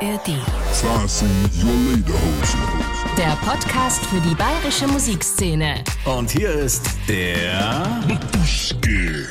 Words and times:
ARD. 0.00 0.28
Der 3.16 3.36
Podcast 3.44 4.06
für 4.06 4.20
die 4.20 4.36
bayerische 4.36 4.86
Musikszene. 4.86 5.82
Und 6.04 6.30
hier 6.30 6.52
ist 6.52 6.86
der 7.08 8.00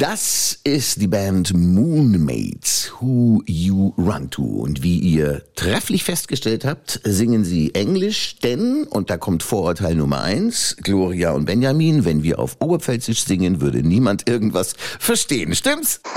Das 0.00 0.58
ist 0.64 1.02
die 1.02 1.08
Band 1.08 1.52
Moonmates, 1.54 2.90
Who 3.00 3.42
You 3.44 3.92
Run 3.98 4.30
To. 4.30 4.42
Und 4.42 4.82
wie 4.82 4.98
ihr 4.98 5.42
trefflich 5.56 6.04
festgestellt 6.04 6.64
habt, 6.64 7.02
singen 7.04 7.44
sie 7.44 7.74
Englisch, 7.74 8.36
denn, 8.42 8.84
und 8.84 9.10
da 9.10 9.18
kommt 9.18 9.42
Vorurteil 9.42 9.94
Nummer 9.94 10.22
eins, 10.22 10.74
Gloria 10.82 11.32
und 11.32 11.44
Benjamin, 11.44 12.06
wenn 12.06 12.22
wir 12.22 12.38
auf 12.38 12.56
Oberpfälzisch 12.60 13.24
singen, 13.26 13.60
würde 13.60 13.82
niemand 13.82 14.26
irgendwas 14.26 14.72
verstehen. 14.98 15.54
Stimmt's? 15.54 16.00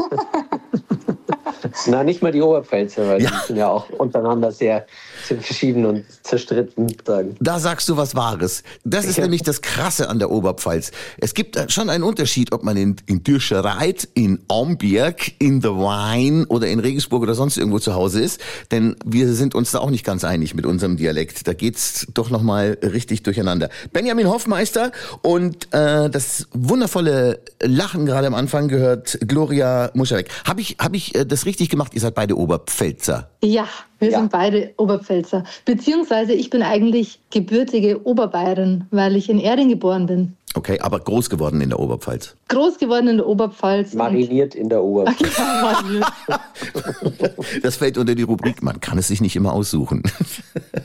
Na, 1.87 2.05
nicht 2.05 2.21
mal 2.21 2.31
die 2.31 2.41
Oberpfälzer, 2.41 3.05
weil 3.05 3.21
Ja. 3.21 3.31
die 3.31 3.47
sind 3.47 3.57
ja 3.57 3.67
auch 3.67 3.89
untereinander 3.89 4.53
sehr, 4.53 4.85
sehr 5.27 5.37
verschieden 5.41 5.85
und 5.85 6.05
zerstritten. 6.23 6.87
Sagen. 7.05 7.35
Da 7.39 7.59
sagst 7.59 7.89
du 7.89 7.97
was 7.97 8.15
Wahres. 8.15 8.63
Das 8.83 9.05
ist 9.05 9.17
Ja. 9.17 9.23
nämlich 9.23 9.43
das 9.43 9.61
Krasse 9.61 10.09
an 10.09 10.19
der 10.19 10.31
Oberpfalz. 10.31 10.91
Es 11.17 11.33
gibt 11.33 11.57
schon 11.71 11.89
einen 11.89 12.03
Unterschied, 12.03 12.51
ob 12.51 12.63
man 12.63 12.77
in, 12.77 12.95
in 13.05 13.23
Dürschereit, 13.23 14.07
in 14.13 14.39
Amberg, 14.47 15.31
in 15.39 15.61
der 15.61 15.77
Wein 15.77 16.45
oder 16.45 16.67
in 16.67 16.79
Regensburg 16.79 17.23
oder 17.23 17.35
sonst 17.35 17.57
irgendwo 17.57 17.79
zu 17.79 17.93
Hause 17.95 18.21
ist. 18.21 18.39
Denn 18.71 18.95
wir 19.05 19.33
sind 19.33 19.55
uns 19.55 19.71
da 19.71 19.79
auch 19.79 19.89
nicht 19.89 20.05
ganz 20.05 20.23
einig 20.23 20.53
mit 20.55 20.65
unserem 20.65 20.97
Dialekt. 20.97 21.47
Da 21.47 21.53
geht's 21.53 22.07
doch 22.13 22.29
nochmal 22.29 22.77
richtig 22.81 23.23
durcheinander. 23.23 23.69
Benjamin 23.91 24.27
Hoffmeister 24.27 24.91
und 25.21 25.73
äh, 25.73 26.09
das 26.09 26.47
wundervolle 26.53 27.39
Lachen 27.61 28.05
gerade 28.05 28.27
am 28.27 28.33
Anfang 28.35 28.67
gehört 28.67 29.17
Gloria 29.27 29.91
Muscharek. 29.93 30.29
Habe 30.45 30.61
ich, 30.61 30.77
hab 30.79 30.93
ich 30.95 31.15
äh, 31.15 31.25
das 31.25 31.45
richtig 31.45 31.69
gemacht? 31.69 31.93
Ihr 31.93 32.01
seid 32.01 32.15
beide 32.15 32.37
Oberpfälzer. 32.37 33.29
Ja, 33.43 33.67
wir 34.03 34.11
Ja. 34.11 34.19
sind 34.19 34.31
beide 34.31 34.73
Oberpfälzer. 34.77 35.43
Beziehungsweise 35.65 36.33
ich 36.33 36.49
bin 36.49 36.61
eigentlich 36.61 37.19
gebürtige 37.31 38.05
Oberbayerin, 38.05 38.85
weil 38.91 39.15
ich 39.15 39.29
in 39.29 39.39
Erding 39.39 39.69
geboren 39.69 40.05
bin. 40.05 40.33
Okay, 40.55 40.79
aber 40.79 40.99
groß 40.99 41.31
geworden 41.31 41.61
in 41.61 41.69
der 41.69 41.79
Oberpfalz. 41.79 42.35
Groß 42.49 42.77
geworden 42.77 43.07
in 43.07 43.17
der 43.17 43.25
Oberpfalz. 43.27 43.95
Mariniert 43.95 44.53
in 44.53 44.69
der 44.69 44.83
Oberpfälz. 44.83 45.35
Und 45.39 46.03
Das 47.63 47.77
fällt 47.77 47.97
unter 47.97 48.13
die 48.13 48.21
Rubrik, 48.21 48.61
man 48.61 48.79
kann 48.79 48.99
es 48.99 49.07
sich 49.07 49.19
nicht 49.21 49.35
immer 49.35 49.53
aussuchen. 49.53 50.03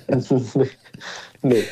nee. 1.42 1.64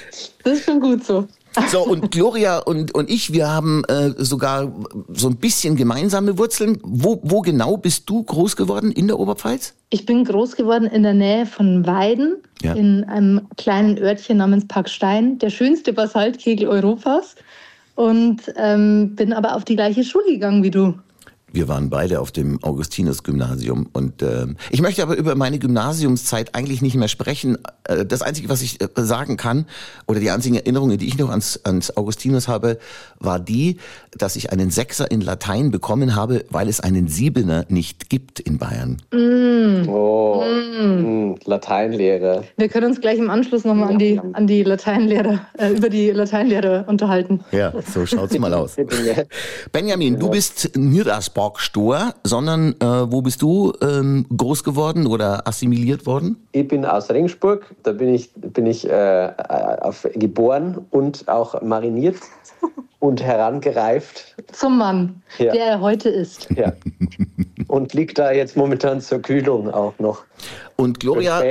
das 0.45 0.53
ist 0.59 0.65
schon 0.65 0.81
gut 0.81 1.05
so. 1.05 1.27
So, 1.71 1.85
und 1.85 2.11
Gloria 2.11 2.59
und, 2.59 2.95
und 2.95 3.11
ich, 3.11 3.33
wir 3.33 3.49
haben 3.49 3.85
äh, 3.85 4.11
sogar 4.19 4.73
so 5.09 5.29
ein 5.29 5.37
bisschen 5.37 5.77
gemeinsame 5.77 6.39
Wurzeln. 6.39 6.79
Wo, 6.83 7.21
wo 7.23 7.41
genau 7.41 7.77
bist 7.77 8.09
du 8.09 8.23
groß 8.23 8.57
geworden 8.57 8.91
in 8.93 9.07
der 9.09 9.19
Oberpfalz? 9.19 9.75
Ich 9.91 10.07
bin 10.07 10.25
groß 10.25 10.57
geworden 10.57 10.85
in 10.87 11.03
der 11.03 11.15
Nähe 11.15 11.47
von 11.47 11.87
Weiden, 11.87 12.37
Ja. 12.63 12.75
in 12.75 13.05
einem 13.05 13.49
kleinen 13.57 13.99
Örtchen 13.99 14.39
namens 14.39 14.67
Parkstein, 14.69 15.39
der 15.39 15.51
schönste 15.51 15.93
Basaltkegel 15.93 16.69
Europas. 16.69 17.35
Und 17.95 18.43
ähm, 18.57 19.15
bin 19.17 19.33
aber 19.33 19.57
auf 19.57 19.65
die 19.65 19.75
gleiche 19.75 20.05
Schule 20.05 20.27
gegangen 20.27 20.63
wie 20.63 20.71
du. 20.71 20.95
Wir 21.57 21.69
waren 21.69 21.89
beide 21.89 22.21
auf 22.21 22.33
dem 22.33 22.63
Augustinus-Gymnasium. 22.63 23.89
Und 23.95 24.23
ähm, 24.23 24.57
ich 24.71 24.83
möchte 24.83 25.03
aber 25.03 25.17
über 25.17 25.35
meine 25.37 25.59
Gymnasiumszeit 25.59 26.55
eigentlich 26.55 26.83
nicht 26.83 26.97
mehr 26.97 27.09
sprechen. 27.09 27.57
Äh, 27.85 28.05
das 28.05 28.21
Einzige, 28.21 28.51
was 28.51 28.61
ich 28.61 28.83
äh, 28.83 28.89
sagen 28.97 29.39
kann, 29.39 29.65
oder 30.07 30.21
die 30.21 30.31
einzigen 30.31 30.57
Erinnerungen, 30.57 30.99
die 30.99 31.09
ich 31.09 31.17
noch 31.17 31.31
ans, 31.31 31.59
ans 31.65 31.97
Augustinus 31.97 32.47
habe, 32.47 32.79
war 33.21 33.41
die, 33.41 33.79
dass 34.13 34.37
ich 34.37 34.53
einen 34.53 34.71
Sechser 34.71 35.11
in 35.11 35.23
Latein 35.23 35.71
bekommen 35.71 36.15
habe, 36.15 36.45
weil 36.51 36.69
es 36.69 36.81
einen 36.81 37.09
Siebener 37.09 37.65
nicht 37.71 38.11
gibt 38.11 38.39
in 38.39 38.59
Bayern. 38.59 38.99
Oh, 39.89 40.45
mm, 40.45 41.37
Lateinlehrer. 41.47 42.45
Wir 42.59 42.69
können 42.69 42.89
uns 42.89 43.01
gleich 43.01 43.19
im 43.19 43.31
Anschluss 43.31 43.65
nochmal 43.65 43.89
an 43.89 43.99
die, 43.99 44.21
an 44.35 44.47
die 44.47 44.63
Lateinlehrer, 44.63 45.41
äh, 45.57 45.71
über 45.71 45.89
die 45.89 46.11
Lateinlehrer 46.11 46.85
unterhalten. 46.87 47.41
Ja, 47.51 47.73
so 47.95 48.05
schaut's 48.05 48.39
mal 48.39 48.53
aus. 48.53 48.77
Benjamin, 49.73 50.19
du 50.19 50.29
bist 50.29 50.71
aus 50.77 51.31
Borgstor, 51.47 52.13
sondern 52.25 52.75
äh, 52.81 52.85
wo 53.13 53.23
bist 53.23 53.41
du 53.41 53.73
ähm, 53.81 54.27
groß 54.37 54.65
geworden 54.65 55.07
oder 55.07 55.47
assimiliert 55.47 56.05
worden? 56.05 56.45
Ich 56.51 56.67
bin 56.67 56.85
aus 56.85 57.09
Regensburg, 57.09 57.73
da 57.85 57.93
bin 57.93 58.13
ich, 58.13 58.33
bin 58.35 58.67
ich 58.67 58.89
äh, 58.91 59.31
auf, 59.81 60.09
geboren 60.15 60.85
und 60.91 61.29
auch 61.29 61.63
mariniert 61.63 62.17
und 62.99 63.23
herangereift. 63.23 64.35
Zum 64.51 64.79
Mann, 64.79 65.23
Ja. 65.39 65.53
der 65.53 65.67
er 65.67 65.81
heute 65.81 66.09
ist. 66.09 66.49
Ja. 66.51 66.73
Und 67.69 67.95
liegt 67.95 68.19
da 68.19 68.33
jetzt 68.33 68.57
momentan 68.57 69.01
zur 69.01 69.21
Kühlung 69.21 69.73
auch 69.73 69.97
noch. 70.01 70.25
Und 70.75 70.99
Gloria. 70.99 71.43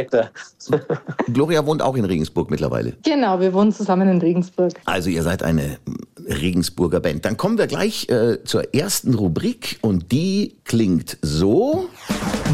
Gloria 1.34 1.66
wohnt 1.66 1.82
auch 1.82 1.96
in 1.96 2.04
Regensburg 2.06 2.52
mittlerweile. 2.52 2.94
Genau, 3.04 3.40
wir 3.40 3.54
wohnen 3.54 3.72
zusammen 3.72 4.10
in 4.10 4.20
Regensburg. 4.20 4.74
Also 4.86 5.10
ihr 5.10 5.24
seid 5.24 5.42
eine 5.42 5.78
Regensburger 6.26 7.00
Band. 7.00 7.26
Dann 7.26 7.38
kommen 7.38 7.58
wir 7.58 7.68
gleich 7.68 8.10
äh, 8.10 8.44
zur 8.44 8.74
ersten 8.74 9.14
Rubrik 9.14 9.78
und 9.82 10.12
die 10.12 10.58
klingt 10.64 11.18
so. 11.22 11.90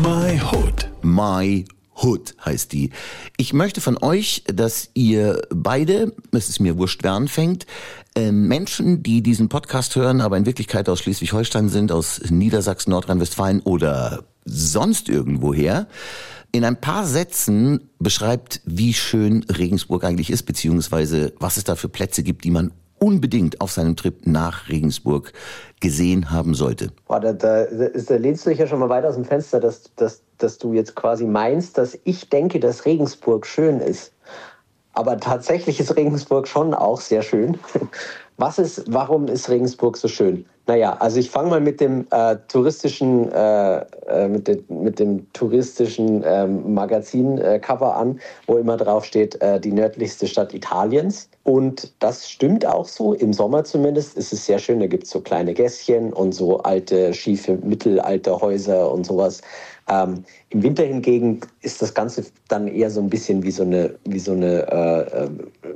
My 0.03 0.39
Hood. 0.39 0.89
My 1.01 1.65
Hood 1.95 2.35
heißt 2.43 2.71
die. 2.73 2.91
Ich 3.37 3.53
möchte 3.53 3.81
von 3.81 3.97
euch, 4.01 4.43
dass 4.47 4.89
ihr 4.93 5.41
beide, 5.49 6.13
es 6.31 6.49
ist 6.49 6.59
mir 6.59 6.77
wurscht, 6.77 7.03
wer 7.03 7.13
anfängt, 7.13 7.65
äh, 8.15 8.31
Menschen, 8.31 9.03
die 9.03 9.21
diesen 9.21 9.49
Podcast 9.49 9.95
hören, 9.95 10.21
aber 10.21 10.37
in 10.37 10.45
Wirklichkeit 10.45 10.89
aus 10.89 10.99
Schleswig-Holstein 10.99 11.69
sind, 11.69 11.91
aus 11.91 12.21
Niedersachsen, 12.29 12.91
Nordrhein-Westfalen 12.91 13.61
oder 13.61 14.25
sonst 14.45 15.09
irgendwoher, 15.09 15.87
in 16.51 16.65
ein 16.65 16.81
paar 16.81 17.05
Sätzen 17.05 17.89
beschreibt, 17.99 18.61
wie 18.65 18.93
schön 18.93 19.43
Regensburg 19.43 20.03
eigentlich 20.03 20.29
ist, 20.29 20.43
beziehungsweise 20.43 21.33
was 21.39 21.57
es 21.57 21.63
da 21.63 21.75
für 21.75 21.87
Plätze 21.87 22.23
gibt, 22.23 22.43
die 22.43 22.51
man 22.51 22.71
unbedingt 23.01 23.59
auf 23.61 23.71
seinem 23.71 23.95
Trip 23.95 24.27
nach 24.27 24.69
Regensburg 24.69 25.33
gesehen 25.79 26.29
haben 26.29 26.53
sollte. 26.53 26.91
Boah, 27.07 27.19
da, 27.19 27.33
da, 27.33 27.65
da 27.65 28.15
lehnst 28.15 28.45
du 28.45 28.51
dich 28.51 28.59
ja 28.59 28.67
schon 28.67 28.79
mal 28.79 28.89
weit 28.89 29.05
aus 29.05 29.15
dem 29.15 29.25
Fenster, 29.25 29.59
dass, 29.59 29.91
dass, 29.95 30.21
dass 30.37 30.59
du 30.59 30.73
jetzt 30.73 30.95
quasi 30.95 31.25
meinst, 31.25 31.77
dass 31.77 31.97
ich 32.03 32.29
denke, 32.29 32.59
dass 32.59 32.85
Regensburg 32.85 33.47
schön 33.47 33.79
ist. 33.79 34.13
Aber 34.93 35.17
tatsächlich 35.17 35.79
ist 35.79 35.95
Regensburg 35.95 36.47
schon 36.47 36.73
auch 36.73 37.01
sehr 37.01 37.23
schön. 37.23 37.57
Was 38.37 38.59
ist, 38.59 38.83
warum 38.87 39.27
ist 39.27 39.49
Regensburg 39.49 39.97
so 39.97 40.07
schön? 40.07 40.45
Naja, 40.71 40.95
also 41.01 41.19
ich 41.19 41.29
fange 41.29 41.49
mal 41.49 41.59
mit 41.59 41.81
dem 41.81 42.07
äh, 42.11 42.37
touristischen, 42.47 43.29
äh, 43.29 43.79
äh, 44.07 44.29
mit, 44.29 44.47
de, 44.47 44.63
mit 44.69 44.99
dem 44.99 45.29
touristischen 45.33 46.23
ähm, 46.25 46.73
Magazin-Cover 46.73 47.93
an, 47.93 48.21
wo 48.47 48.55
immer 48.55 48.77
drauf 48.77 49.03
steht, 49.03 49.35
äh, 49.41 49.59
die 49.59 49.73
nördlichste 49.73 50.27
Stadt 50.27 50.53
Italiens. 50.53 51.27
Und 51.43 51.91
das 51.99 52.29
stimmt 52.29 52.65
auch 52.65 52.87
so. 52.87 53.11
Im 53.13 53.33
Sommer 53.33 53.65
zumindest 53.65 54.15
ist 54.15 54.31
es 54.31 54.45
sehr 54.45 54.59
schön. 54.59 54.79
Da 54.79 54.87
gibt 54.87 55.03
es 55.03 55.09
so 55.09 55.19
kleine 55.19 55.53
Gässchen 55.53 56.13
und 56.13 56.31
so 56.31 56.59
alte, 56.59 57.13
schiefe 57.13 57.57
Mittelalterhäuser 57.57 58.89
und 58.89 59.05
sowas. 59.05 59.41
Ähm, 59.89 60.23
Im 60.51 60.63
Winter 60.63 60.83
hingegen 60.83 61.41
ist 61.63 61.81
das 61.81 61.93
Ganze 61.93 62.23
dann 62.47 62.69
eher 62.69 62.89
so 62.89 63.01
ein 63.01 63.09
bisschen 63.09 63.43
wie 63.43 63.51
so 63.51 63.63
eine, 63.63 63.93
wie 64.05 64.19
so 64.19 64.31
eine 64.31 64.71
äh, 64.71 65.25
äh, 65.25 65.29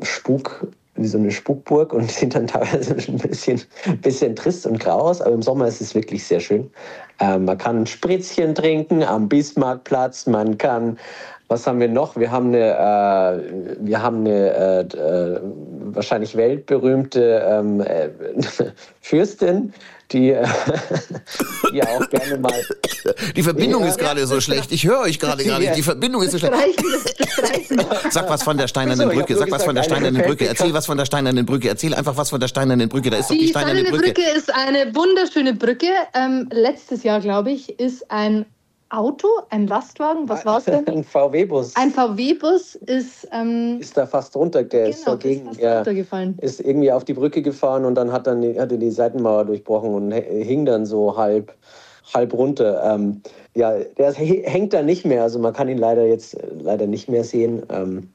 Spuk, 0.03 0.69
wie 0.95 1.07
so 1.07 1.17
eine 1.17 1.31
Spukburg 1.31 1.93
und 1.93 2.11
sieht 2.11 2.35
dann 2.35 2.47
teilweise 2.47 2.95
ein 3.11 3.17
bisschen, 3.17 3.61
bisschen 4.01 4.35
trist 4.35 4.65
und 4.65 4.79
grau 4.79 4.99
aus. 4.99 5.21
Aber 5.21 5.33
im 5.33 5.41
Sommer 5.41 5.67
ist 5.67 5.81
es 5.81 5.95
wirklich 5.95 6.25
sehr 6.25 6.39
schön. 6.39 6.69
Ähm, 7.19 7.45
man 7.45 7.57
kann 7.57 7.85
Spritzchen 7.85 8.55
trinken 8.55 9.03
am 9.03 9.29
Bismarckplatz. 9.29 10.27
Man 10.27 10.57
kann, 10.57 10.97
was 11.47 11.67
haben 11.67 11.79
wir 11.79 11.89
noch? 11.89 12.15
Wir 12.15 12.31
haben 12.31 12.47
eine, 12.47 12.71
äh, 12.71 13.75
wir 13.79 14.01
haben 14.01 14.19
eine 14.19 14.53
äh, 14.53 14.97
äh, 14.97 15.41
wahrscheinlich 15.93 16.35
weltberühmte 16.35 17.45
ähm, 17.47 17.81
äh, 17.81 18.09
Fürstin, 19.01 19.73
die, 20.11 20.31
äh, 20.31 20.47
die 21.73 21.83
auch 21.83 22.09
gerne 22.09 22.37
mal. 22.37 22.53
Die 23.35 23.43
Verbindung 23.43 23.83
Ja. 23.83 23.89
ist 23.89 23.97
gerade 23.97 24.25
so 24.27 24.39
schlecht. 24.41 24.71
Ich 24.71 24.85
höre 24.85 24.99
euch 25.01 25.19
gerade 25.19 25.43
gar 25.43 25.59
nicht. 25.59 25.75
Die 25.75 25.83
Verbindung 25.83 26.21
ist 26.23 26.31
so 26.31 26.39
schlecht. 26.39 26.53
Sag 28.11 28.29
was 28.29 28.43
von 28.43 28.57
der 28.57 28.67
steinernen 28.67 29.09
so, 29.09 29.15
Brücke. 29.15 29.35
Sag 29.35 29.51
was 29.51 29.63
von 29.63 29.75
der 29.75 29.83
steinernen 29.83 30.21
Brücke. 30.21 30.47
Erzähl 30.47 30.73
was 30.73 30.85
von 30.85 30.97
der 30.97 31.05
steinernen 31.05 31.45
Brücke. 31.45 31.69
Erzähl 31.69 31.93
einfach 31.93 32.17
was 32.17 32.29
von 32.29 32.39
der 32.39 32.47
steinernen 32.47 32.89
Brücke. 32.89 33.09
Da 33.09 33.17
ist 33.17 33.29
doch 33.29 33.35
die 33.35 33.41
Die 33.41 33.47
steinerne 33.49 33.81
Steinerne 33.81 33.97
Brücke. 34.03 34.13
Brücke 34.21 34.37
ist 34.37 34.53
eine 34.53 34.95
wunderschöne 34.95 35.53
Brücke. 35.53 35.87
Ähm, 36.13 36.49
letztes 36.51 37.03
Jahr, 37.03 37.19
glaube 37.19 37.51
ich, 37.51 37.79
ist 37.79 38.09
ein 38.11 38.45
Auto, 38.95 39.27
ein 39.49 39.67
Lastwagen, 39.67 40.27
was 40.29 40.45
war 40.45 40.59
es 40.59 40.65
denn? 40.65 40.87
Ein 40.87 41.03
VW-Bus 41.03 41.75
Ein 41.75 41.91
VW-Bus 41.91 42.75
ist, 42.75 43.27
ähm, 43.31 43.77
ist 43.79 43.97
da 43.97 44.05
fast 44.05 44.35
runter, 44.35 44.63
der 44.63 44.87
ist 44.89 44.99
genau, 45.05 45.11
so 45.13 45.17
gegen, 45.17 45.49
ist 45.51 45.59
ja, 45.59 45.77
runtergefallen. 45.77 46.37
ist 46.41 46.59
irgendwie 46.61 46.91
auf 46.91 47.03
die 47.03 47.13
Brücke 47.13 47.41
gefahren 47.41 47.85
und 47.85 47.95
dann 47.95 48.11
hat 48.11 48.27
dann 48.27 48.41
die, 48.41 48.59
hatte 48.59 48.77
die 48.77 48.91
Seitenmauer 48.91 49.45
durchbrochen 49.45 49.93
und 49.93 50.11
hing 50.11 50.65
dann 50.65 50.85
so 50.85 51.15
halb, 51.17 51.53
halb 52.13 52.33
runter. 52.33 52.81
Ähm, 52.93 53.21
ja, 53.55 53.73
der 53.97 54.09
ist- 54.09 54.19
hängt 54.19 54.73
da 54.73 54.81
nicht 54.81 55.05
mehr, 55.05 55.23
also 55.23 55.39
man 55.39 55.53
kann 55.53 55.67
ihn 55.69 55.77
leider 55.77 56.05
jetzt 56.05 56.35
äh, 56.35 56.47
leider 56.61 56.87
nicht 56.87 57.09
mehr 57.09 57.23
sehen. 57.23 57.63
Ähm, 57.69 58.09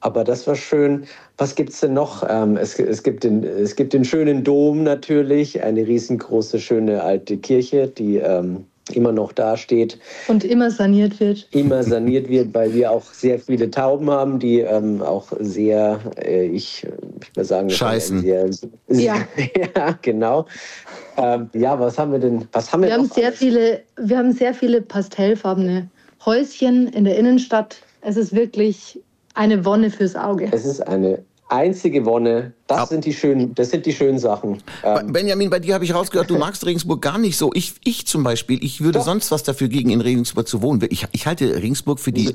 aber 0.00 0.24
das 0.24 0.46
war 0.46 0.54
schön. 0.54 1.06
Was 1.38 1.54
gibt's 1.54 1.80
denn 1.80 1.94
noch? 1.94 2.24
Ähm, 2.28 2.56
es, 2.56 2.78
es, 2.78 3.02
gibt 3.02 3.24
den, 3.24 3.42
es 3.42 3.74
gibt 3.76 3.92
den 3.92 4.04
schönen 4.04 4.44
Dom 4.44 4.84
natürlich, 4.84 5.62
eine 5.62 5.86
riesengroße, 5.86 6.60
schöne 6.60 7.02
alte 7.02 7.36
Kirche, 7.38 7.88
die 7.88 8.18
ähm, 8.18 8.66
immer 8.92 9.12
noch 9.12 9.32
da 9.32 9.56
steht 9.56 9.98
Und 10.28 10.44
immer 10.44 10.70
saniert 10.70 11.18
wird. 11.18 11.48
immer 11.50 11.82
saniert 11.82 12.28
wird, 12.28 12.54
weil 12.54 12.72
wir 12.72 12.90
auch 12.90 13.02
sehr 13.12 13.38
viele 13.38 13.70
Tauben 13.70 14.10
haben, 14.10 14.38
die 14.38 14.60
ähm, 14.60 15.02
auch 15.02 15.26
sehr, 15.40 15.98
äh, 16.24 16.46
ich, 16.46 16.86
ich 17.20 17.36
will 17.36 17.44
sagen, 17.44 17.68
Scheißen. 17.68 18.20
Sehr, 18.22 18.48
Ja. 18.88 19.16
ja, 19.76 19.98
genau. 20.02 20.46
Ähm, 21.16 21.50
ja, 21.54 21.78
was 21.80 21.98
haben 21.98 22.12
wir 22.12 22.18
denn? 22.18 22.46
Was 22.52 22.72
haben 22.72 22.82
wir, 22.82 22.88
Wir 22.88 22.94
haben 22.94 23.06
sehr 23.06 23.26
alles? 23.26 23.38
viele, 23.38 23.82
wir 23.96 24.18
haben 24.18 24.32
sehr 24.32 24.54
viele 24.54 24.82
pastellfarbene 24.82 25.88
Häuschen 26.24 26.88
in 26.88 27.04
der 27.04 27.16
Innenstadt. 27.18 27.76
Es 28.02 28.16
ist 28.16 28.34
wirklich 28.34 29.00
eine 29.34 29.64
Wonne 29.64 29.90
fürs 29.90 30.14
Auge. 30.14 30.48
Es 30.52 30.64
ist 30.64 30.80
eine 30.86 31.18
einzige 31.48 32.04
Wonne. 32.04 32.52
Das 32.66 32.78
Ab- 32.78 32.88
sind 32.88 33.04
die 33.04 33.14
schönen, 33.14 33.54
das 33.54 33.70
sind 33.70 33.86
die 33.86 33.92
schönen 33.92 34.18
Sachen. 34.18 34.58
Ähm, 34.82 35.12
Benjamin, 35.12 35.50
bei 35.50 35.60
dir 35.60 35.74
habe 35.74 35.84
ich 35.84 35.94
rausgehört, 35.94 36.28
du 36.28 36.36
magst 36.38 36.66
Regensburg 36.66 37.00
gar 37.00 37.16
nicht 37.16 37.36
so. 37.36 37.52
Ich, 37.54 37.74
ich 37.84 38.06
zum 38.06 38.24
Beispiel, 38.24 38.62
ich 38.64 38.80
würde 38.80 38.98
Doch. 38.98 39.04
sonst 39.04 39.30
was 39.30 39.44
dafür 39.44 39.68
gegen 39.68 39.90
in 39.90 40.00
Regensburg 40.00 40.48
zu 40.48 40.62
wohnen. 40.62 40.84
Ich, 40.90 41.06
ich 41.12 41.26
halte 41.26 41.62
Regensburg 41.62 42.00
für 42.00 42.10
die, 42.10 42.32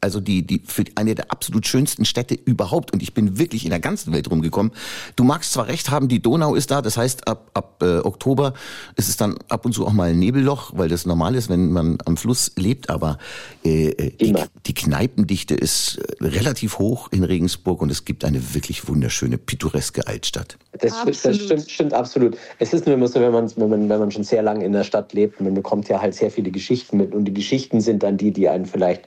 also 0.00 0.20
die, 0.20 0.46
die, 0.46 0.62
für 0.64 0.84
eine 0.94 1.14
der 1.14 1.30
absolut 1.30 1.66
schönsten 1.66 2.06
Städte 2.06 2.34
überhaupt. 2.34 2.92
Und 2.94 3.02
ich 3.02 3.12
bin 3.12 3.38
wirklich 3.38 3.64
in 3.64 3.70
der 3.70 3.80
ganzen 3.80 4.12
Welt 4.14 4.30
rumgekommen. 4.30 4.72
Du 5.16 5.24
magst 5.24 5.52
zwar 5.52 5.66
recht 5.66 5.90
haben, 5.90 6.08
die 6.08 6.22
Donau 6.22 6.54
ist 6.54 6.70
da. 6.70 6.80
Das 6.80 6.96
heißt, 6.96 7.28
ab, 7.28 7.50
ab 7.52 7.82
äh, 7.82 7.98
Oktober 7.98 8.54
ist 8.96 9.10
es 9.10 9.18
dann 9.18 9.36
ab 9.50 9.66
und 9.66 9.72
zu 9.72 9.86
auch 9.86 9.92
mal 9.92 10.10
ein 10.10 10.18
Nebelloch, 10.18 10.72
weil 10.76 10.88
das 10.88 11.04
normal 11.04 11.34
ist, 11.34 11.50
wenn 11.50 11.72
man 11.72 11.98
am 12.06 12.16
Fluss 12.16 12.52
lebt. 12.56 12.88
Aber 12.88 13.18
äh, 13.64 13.88
äh, 13.90 14.10
die, 14.16 14.34
die 14.66 14.74
Kneipendichte 14.74 15.54
ist 15.54 15.98
äh, 15.98 16.24
relativ 16.24 16.78
hoch 16.78 17.08
in 17.12 17.22
Regensburg 17.22 17.82
und 17.82 17.90
es 17.90 18.06
gibt 18.06 18.24
eine 18.24 18.54
wirklich 18.54 18.88
wunderschöne, 18.88 19.36
pittoreske 19.58 20.06
Altstadt. 20.06 20.56
Das, 20.80 20.92
das 21.04 21.36
stimmt, 21.36 21.70
stimmt 21.70 21.92
absolut. 21.92 22.36
Es 22.58 22.72
ist 22.72 22.86
nur 22.86 22.94
immer 22.94 23.08
so, 23.08 23.20
wenn 23.20 23.32
man, 23.32 23.50
wenn, 23.56 23.68
man, 23.68 23.88
wenn 23.88 23.98
man 23.98 24.10
schon 24.10 24.24
sehr 24.24 24.42
lange 24.42 24.64
in 24.64 24.72
der 24.72 24.84
Stadt 24.84 25.12
lebt, 25.12 25.40
man 25.40 25.54
bekommt 25.54 25.88
ja 25.88 26.00
halt 26.00 26.14
sehr 26.14 26.30
viele 26.30 26.50
Geschichten 26.50 26.96
mit. 26.96 27.14
Und 27.14 27.24
die 27.24 27.34
Geschichten 27.34 27.80
sind 27.80 28.02
dann 28.02 28.16
die, 28.16 28.30
die 28.30 28.48
einen 28.48 28.66
vielleicht 28.66 29.02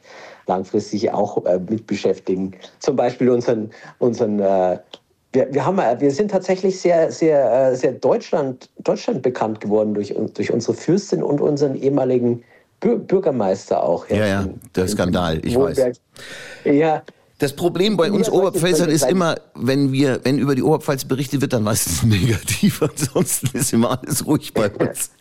langfristig 0.48 1.12
auch 1.12 1.46
äh, 1.46 1.60
mit 1.70 1.88
beschäftigen. 1.88 2.52
Zum 2.80 2.96
Beispiel 2.96 3.30
unseren, 3.30 3.72
unseren 4.00 4.40
äh, 4.40 4.80
wir, 5.34 5.54
wir, 5.54 5.66
haben, 5.66 5.80
äh, 5.80 5.96
wir 6.00 6.12
sind 6.12 6.32
tatsächlich 6.32 6.80
sehr, 6.80 7.12
sehr, 7.12 7.70
äh, 7.72 7.76
sehr 7.76 7.94
Deutschland, 7.94 8.70
Deutschland 8.80 9.22
bekannt 9.22 9.62
geworden 9.62 9.94
durch, 9.94 10.14
durch 10.34 10.52
unsere 10.52 10.74
Fürstin 10.74 11.24
und 11.24 11.40
unseren 11.40 11.76
ehemaligen 11.76 12.44
Bür 12.82 12.98
Bürgermeister 12.98 13.82
auch. 13.84 14.10
Ja, 14.10 14.26
ja, 14.26 14.42
in- 14.42 14.60
der 14.76 14.88
Skandal, 14.88 15.40
ich 15.46 15.56
Wohlberg. 15.56 15.96
Ja, 16.66 17.04
Das 17.42 17.54
Problem 17.54 17.98
bei 17.98 18.12
uns 18.12 18.30
Oberpfälzern 18.30 18.92
ist 18.92 19.04
immer, 19.10 19.36
wenn 19.56 19.92
wir, 19.92 20.20
wenn 20.24 20.38
über 20.38 20.54
die 20.54 20.62
Oberpfalz 20.62 21.06
berichtet 21.06 21.42
wird, 21.42 21.54
dann 21.54 21.64
meistens 21.64 22.04
negativ. 22.04 22.84
Ansonsten 22.84 23.58
ist 23.58 23.74
immer 23.74 24.00
alles 24.00 24.28
ruhig 24.28 24.54
bei 24.54 24.70
uns. 24.70 25.10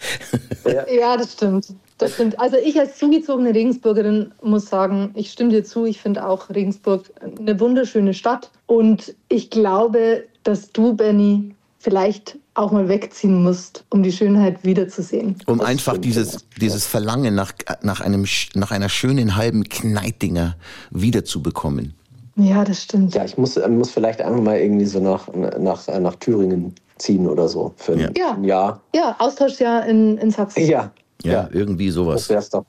Ja, 0.95 1.17
das 1.17 1.33
stimmt. 1.33 1.69
Das 1.97 2.15
stimmt. 2.15 2.39
Also 2.39 2.57
ich 2.63 2.79
als 2.79 2.99
zugezogene 2.99 3.55
Regensburgerin 3.55 4.33
muss 4.43 4.67
sagen, 4.67 5.13
ich 5.15 5.33
stimme 5.33 5.51
dir 5.51 5.65
zu. 5.65 5.87
Ich 5.87 6.01
finde 6.01 6.27
auch 6.27 6.51
Regensburg 6.51 7.11
eine 7.39 7.59
wunderschöne 7.59 8.13
Stadt. 8.13 8.51
Und 8.67 9.15
ich 9.31 9.49
glaube, 9.49 10.25
dass 10.43 10.73
du, 10.73 10.95
Benny, 10.95 11.55
vielleicht 11.79 12.39
auch 12.53 12.71
mal 12.71 12.89
wegziehen 12.89 13.43
musst, 13.43 13.85
um 13.89 14.03
die 14.03 14.13
Schönheit 14.13 14.63
wiederzusehen. 14.63 15.37
Um 15.47 15.59
Das 15.59 15.67
einfach 15.67 15.97
dieses, 15.97 16.45
dieses 16.61 16.87
Verlangen 16.87 17.35
nach, 17.35 17.53
nach 17.83 18.03
einem, 18.03 18.27
nach 18.55 18.71
einer 18.71 18.91
schönen 18.91 19.37
halben 19.37 19.65
Kneidinger 19.65 20.57
wiederzubekommen. 20.91 21.95
Ja, 22.37 22.65
das 22.65 22.83
stimmt. 22.83 23.15
Ja, 23.15 23.25
ich 23.25 23.37
muss, 23.39 23.57
äh, 23.57 23.69
muss 23.69 23.91
vielleicht 23.91 24.21
einfach 24.23 24.41
mal 24.41 24.59
irgendwie 24.59 24.87
so 24.87 25.01
nach, 25.01 25.29
nach, 25.59 25.87
nach 26.01 26.15
Thüringen 26.17 26.75
ziehen 26.99 27.27
oder 27.27 27.49
so 27.49 27.73
für 27.77 27.93
ein, 27.93 28.13
Ja. 28.17 28.33
ein 28.35 28.45
Jahr. 28.45 28.81
Ja, 28.95 29.17
Austauschjahr 29.19 29.87
in, 29.87 30.17
in 30.19 30.31
Sachsen. 30.31 30.67
Ja, 30.67 30.91
Ja, 31.23 31.49
irgendwie 31.53 31.87
das 31.87 31.95
sowas. 31.95 32.29
wär's 32.29 32.51
doch. 32.51 32.65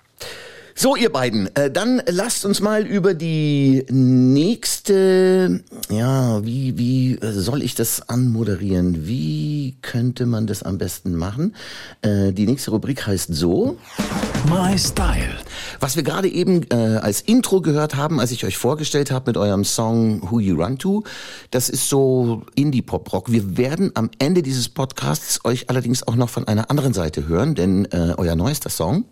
So, 0.74 0.96
ihr 0.96 1.12
beiden, 1.12 1.54
äh, 1.56 1.70
dann 1.70 2.02
lasst 2.08 2.46
uns 2.46 2.62
mal 2.62 2.86
über 2.88 3.14
die 3.14 3.86
nächste, 3.90 5.62
ja, 5.90 6.44
wie, 6.46 6.78
wie 6.78 7.16
äh, 7.16 7.32
soll 7.34 7.62
ich 7.62 7.76
das 7.76 8.08
anmoderieren? 8.10 9.06
Wie 9.06 9.76
könnte 9.82 10.26
man 10.26 10.48
das 10.48 10.64
am 10.64 10.78
besten 10.78 11.14
machen? 11.16 11.56
Äh, 12.02 12.32
die 12.32 12.48
nächste 12.48 12.72
Rubrik 12.72 13.06
heißt 13.06 13.34
so. 13.34 13.78
My 14.50 14.78
Style. 14.78 15.38
Was 15.80 15.96
wir 15.96 16.04
gerade 16.04 16.28
eben 16.28 16.64
äh, 16.72 16.76
als 16.76 17.22
Intro 17.22 17.62
gehört 17.62 17.96
haben, 17.96 18.20
als 18.20 18.32
ich 18.32 18.44
euch 18.46 18.58
vorgestellt 18.58 19.12
habe 19.12 19.30
mit 19.30 19.38
eurem 19.38 19.64
Song 19.64 20.22
Who 20.30 20.40
You 20.40 20.56
Run 20.62 20.78
To, 20.80 21.04
das 21.52 21.70
ist 21.70 21.90
so 21.90 22.44
Indie-Pop-Rock. 22.56 23.32
Wir 23.32 23.58
werden 23.58 23.92
am 23.94 24.10
Ende 24.20 24.42
dieses 24.42 24.70
Podcasts 24.70 25.44
euch 25.46 25.70
allerdings 25.70 26.08
auch 26.08 26.16
noch 26.16 26.30
von 26.30 26.48
einer 26.48 26.72
anderen 26.72 26.94
Seite 26.94 27.28
hören, 27.28 27.56
denn 27.56 27.86
äh, 27.86 28.16
euer 28.18 28.36
neuester 28.36 28.70
Song, 28.70 29.06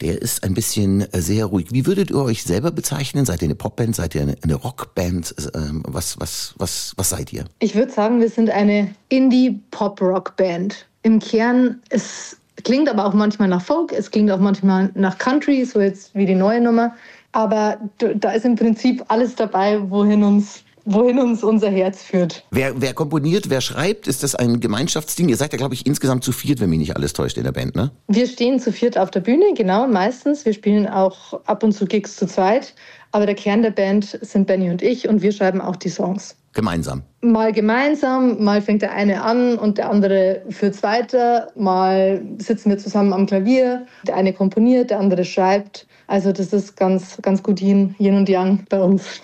der 0.00 0.20
ist 0.20 0.44
ein 0.44 0.54
bisschen 0.54 1.12
äh, 1.12 1.20
sehr 1.20 1.46
ruhig. 1.46 1.68
Wie 1.72 1.86
würdet 1.86 2.10
ihr 2.10 2.22
euch 2.22 2.44
selber 2.44 2.70
bezeichnen? 2.70 3.24
Seid 3.24 3.42
ihr 3.42 3.46
eine 3.46 3.54
Popband? 3.54 3.96
Seid 3.96 4.14
ihr 4.14 4.22
eine, 4.22 4.54
Rockband? 4.54 5.34
Ähm, 5.54 5.82
was, 5.86 6.20
was, 6.20 6.54
was, 6.58 6.92
was 6.96 7.10
seid 7.10 7.32
ihr? 7.32 7.46
Ich 7.58 7.74
würde 7.74 7.92
sagen, 7.92 8.20
wir 8.20 8.30
sind 8.30 8.50
eine 8.50 8.94
Indie-Pop-Rock-Band. 9.08 10.86
Im 11.04 11.18
Kern, 11.18 11.80
es 11.88 12.36
klingt 12.64 12.88
aber 12.88 13.06
auch 13.06 13.14
manchmal 13.14 13.48
nach 13.48 13.62
Folk, 13.62 13.92
es 13.92 14.10
klingt 14.10 14.30
auch 14.30 14.38
manchmal 14.38 14.90
nach 14.94 15.18
Country, 15.18 15.64
so 15.64 15.80
jetzt 15.80 16.14
wie 16.14 16.26
die 16.26 16.34
neue 16.34 16.60
Nummer. 16.60 16.94
Aber 17.32 17.78
da 17.98 18.32
ist 18.32 18.44
im 18.44 18.56
Prinzip 18.56 19.02
alles 19.08 19.34
dabei, 19.34 19.78
wohin 19.90 20.22
uns, 20.22 20.64
wohin 20.84 21.18
uns 21.18 21.42
unser 21.42 21.70
Herz 21.70 22.02
führt. 22.02 22.44
Wer, 22.50 22.80
wer 22.80 22.92
komponiert, 22.92 23.48
wer 23.48 23.62
schreibt? 23.62 24.06
Ist 24.06 24.22
das 24.22 24.34
ein 24.34 24.60
Gemeinschaftsding? 24.60 25.30
Ihr 25.30 25.36
seid 25.36 25.52
ja, 25.52 25.56
glaube 25.56 25.74
ich, 25.74 25.86
insgesamt 25.86 26.24
zu 26.24 26.32
viert, 26.32 26.60
wenn 26.60 26.68
mich 26.68 26.78
nicht 26.78 26.94
alles 26.94 27.14
täuscht 27.14 27.38
in 27.38 27.44
der 27.44 27.52
Band, 27.52 27.74
ne? 27.74 27.90
Wir 28.08 28.26
stehen 28.26 28.60
zu 28.60 28.70
viert 28.70 28.98
auf 28.98 29.10
der 29.10 29.20
Bühne, 29.20 29.46
genau, 29.56 29.86
meistens. 29.86 30.44
Wir 30.44 30.52
spielen 30.52 30.86
auch 30.86 31.40
ab 31.46 31.62
und 31.62 31.72
zu 31.72 31.86
Gigs 31.86 32.16
zu 32.16 32.26
zweit. 32.26 32.74
Aber 33.12 33.26
der 33.26 33.34
Kern 33.34 33.62
der 33.62 33.70
Band 33.70 34.18
sind 34.20 34.46
Benny 34.46 34.70
und 34.70 34.82
ich 34.82 35.08
und 35.08 35.22
wir 35.22 35.32
schreiben 35.32 35.60
auch 35.60 35.76
die 35.76 35.90
Songs. 35.90 36.36
Gemeinsam. 36.54 37.02
Mal 37.22 37.52
gemeinsam, 37.52 38.42
mal 38.42 38.60
fängt 38.60 38.82
der 38.82 38.92
eine 38.92 39.22
an 39.22 39.58
und 39.58 39.78
der 39.78 39.88
andere 39.88 40.42
führt's 40.50 40.82
weiter. 40.82 41.48
Mal 41.56 42.22
sitzen 42.38 42.68
wir 42.68 42.78
zusammen 42.78 43.12
am 43.14 43.26
Klavier. 43.26 43.86
Der 44.06 44.16
eine 44.16 44.34
komponiert, 44.34 44.90
der 44.90 44.98
andere 44.98 45.24
schreibt. 45.24 45.86
Also 46.08 46.30
das 46.30 46.52
ist 46.52 46.76
ganz, 46.76 47.18
ganz 47.22 47.42
gut 47.42 47.60
Yin, 47.62 47.94
Yin 47.98 48.16
und 48.16 48.28
Yang 48.28 48.66
bei 48.68 48.82
uns. 48.82 49.22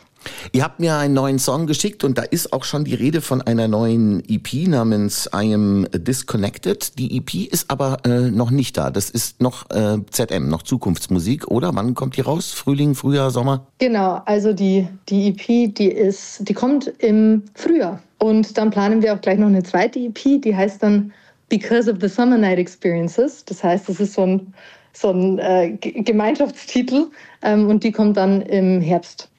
Ihr 0.53 0.65
habt 0.65 0.81
mir 0.81 0.97
einen 0.97 1.15
neuen 1.15 1.39
Song 1.39 1.67
geschickt 1.67 2.05
und 2.05 2.19
da 2.19 2.23
ist 2.23 2.53
auch 2.53 2.65
schon 2.65 2.85
die 2.85 2.95
Rede 2.95 3.21
von 3.21 3.43
einer 3.43 3.69
neuen 3.69 4.23
EP 4.29 4.69
namens 4.69 5.29
I 5.35 5.55
Am 5.55 5.87
Disconnected. 5.93 6.99
Die 6.99 7.17
EP 7.17 7.53
ist 7.53 7.71
aber 7.71 7.99
äh, 8.05 8.31
noch 8.31 8.51
nicht 8.51 8.77
da. 8.77 8.91
Das 8.91 9.11
ist 9.11 9.41
noch 9.41 9.71
äh, 9.71 9.99
ZM, 10.11 10.49
noch 10.49 10.63
Zukunftsmusik, 10.63 11.49
oder? 11.49 11.75
Wann 11.75 11.95
kommt 11.95 12.17
die 12.17 12.23
raus? 12.23 12.53
Frühling, 12.53 12.95
Frühjahr, 12.95 13.31
Sommer? 13.31 13.67
Genau, 13.79 14.21
also 14.25 14.53
die, 14.53 14.89
die 15.09 15.29
EP, 15.29 15.75
die 15.75 15.89
ist, 15.89 16.49
die 16.49 16.55
kommt 16.55 16.93
im 16.99 17.45
Frühjahr. 17.55 18.03
Und 18.19 18.59
dann 18.59 18.71
planen 18.71 19.03
wir 19.03 19.15
auch 19.15 19.21
gleich 19.21 19.39
noch 19.39 19.47
eine 19.47 19.63
zweite 19.63 19.99
EP, 19.99 20.43
die 20.43 20.55
heißt 20.55 20.83
dann 20.83 21.13
Because 21.49 21.91
of 21.91 21.99
the 22.01 22.09
Summer 22.09 22.37
Night 22.37 22.59
Experiences. 22.59 23.45
Das 23.45 23.63
heißt, 23.63 23.89
das 23.89 24.01
ist 24.01 24.15
so 24.15 24.23
ein, 24.23 24.55
so 24.93 25.11
ein 25.11 25.39
äh, 25.39 25.77
Gemeinschaftstitel 25.79 27.07
ähm, 27.43 27.69
und 27.69 27.85
die 27.85 27.93
kommt 27.93 28.17
dann 28.17 28.43
im 28.43 28.81
Herbst. 28.81 29.31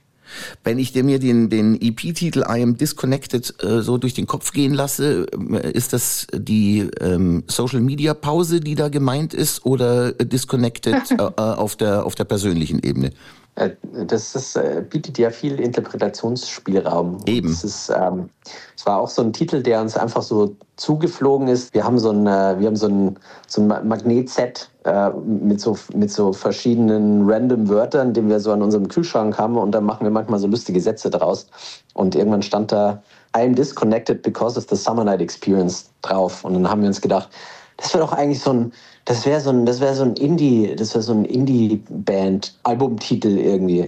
Wenn 0.64 0.80
ich 0.80 0.92
dir 0.94 1.04
mir 1.04 1.20
den, 1.20 1.50
den 1.50 1.76
EP-Titel 1.82 2.40
I 2.48 2.64
Am 2.64 2.78
Disconnected 2.78 3.56
äh, 3.64 3.82
so 3.82 3.98
durch 3.98 4.14
den 4.14 4.28
Kopf 4.28 4.52
gehen 4.52 4.74
lasse, 4.74 5.26
äh, 5.52 5.72
ist 5.72 5.94
das 5.94 6.28
die 6.34 6.90
ähm, 7.02 7.44
Social-Media-Pause, 7.48 8.60
die 8.60 8.76
da 8.76 8.90
gemeint 8.90 9.34
ist, 9.34 9.66
oder 9.66 10.12
Disconnected 10.14 10.96
äh, 11.12 11.16
äh, 11.16 11.28
auf, 11.42 11.76
der, 11.76 12.06
auf 12.06 12.16
der 12.16 12.26
persönlichen 12.26 12.80
Ebene? 12.80 13.12
Äh, 13.56 13.72
Das 14.06 14.36
ist, 14.36 14.56
äh, 14.56 14.84
bietet 14.90 15.18
ja 15.18 15.32
viel 15.32 15.60
Interpretationsspielraum. 15.60 17.18
Eben. 17.26 17.50
Es 17.50 17.64
ist, 17.64 17.90
ähm, 17.90 18.30
es 18.78 18.86
war 18.86 19.00
auch 19.00 19.10
so 19.10 19.22
ein 19.22 19.34
Titel, 19.34 19.62
der 19.62 19.82
uns 19.82 19.98
einfach 19.98 20.22
so 20.22 20.56
zugeflogen 20.78 21.48
ist. 21.48 21.74
Wir 21.74 21.84
haben 21.84 22.00
so 22.00 22.12
ein, 22.12 22.26
äh, 22.28 22.56
wir 22.60 22.68
haben 22.68 22.76
so 22.76 22.88
ein, 22.88 23.18
so 23.48 23.62
ein 23.62 23.68
Ma- 23.68 23.82
Magnetset 23.82 24.70
äh, 24.90 25.12
mit, 25.20 25.62
so, 25.62 25.78
mit 25.94 26.12
so 26.12 26.34
verschiedenen 26.34 27.30
random 27.30 27.70
Wörtern, 27.70 28.14
den 28.14 28.28
wir 28.30 28.40
so 28.40 28.52
an 28.52 28.64
unserem 28.64 28.88
Kühlschrank 28.88 29.38
haben 29.38 29.58
und 29.58 29.72
dann 29.72 29.86
machen 29.86 30.04
wir 30.04 30.12
manchmal 30.12 30.40
so 30.40 30.48
lustige 30.48 30.82
Sätze 30.82 31.10
draus. 31.10 31.48
Und 31.94 32.16
irgendwann 32.16 32.42
stand 32.42 32.72
da 32.72 33.02
I 33.38 33.42
am 33.42 33.54
disconnected 33.54 34.24
because 34.24 34.58
of 34.58 34.66
the 34.70 34.76
Summer 34.76 35.04
Night 35.04 35.22
Experience 35.22 35.92
drauf. 36.02 36.44
Und 36.44 36.56
dann 36.56 36.68
haben 36.70 36.82
wir 36.82 36.88
uns 36.88 37.02
gedacht, 37.02 37.30
das 37.78 37.94
wäre 37.94 38.04
doch 38.04 38.14
eigentlich 38.14 38.42
so 38.42 38.52
ein, 38.52 38.74
das 39.06 39.26
wäre 39.26 39.40
so 39.40 39.52
ein, 39.52 39.66
das 39.66 39.80
wäre 39.80 39.94
so 39.94 40.04
ein 40.04 40.16
Indie, 40.16 40.76
das 40.76 40.96
wäre 40.96 41.04
so 41.04 41.14
ein 41.14 41.26
Indie-Band-Albumtitel 41.26 43.38
irgendwie. 43.38 43.88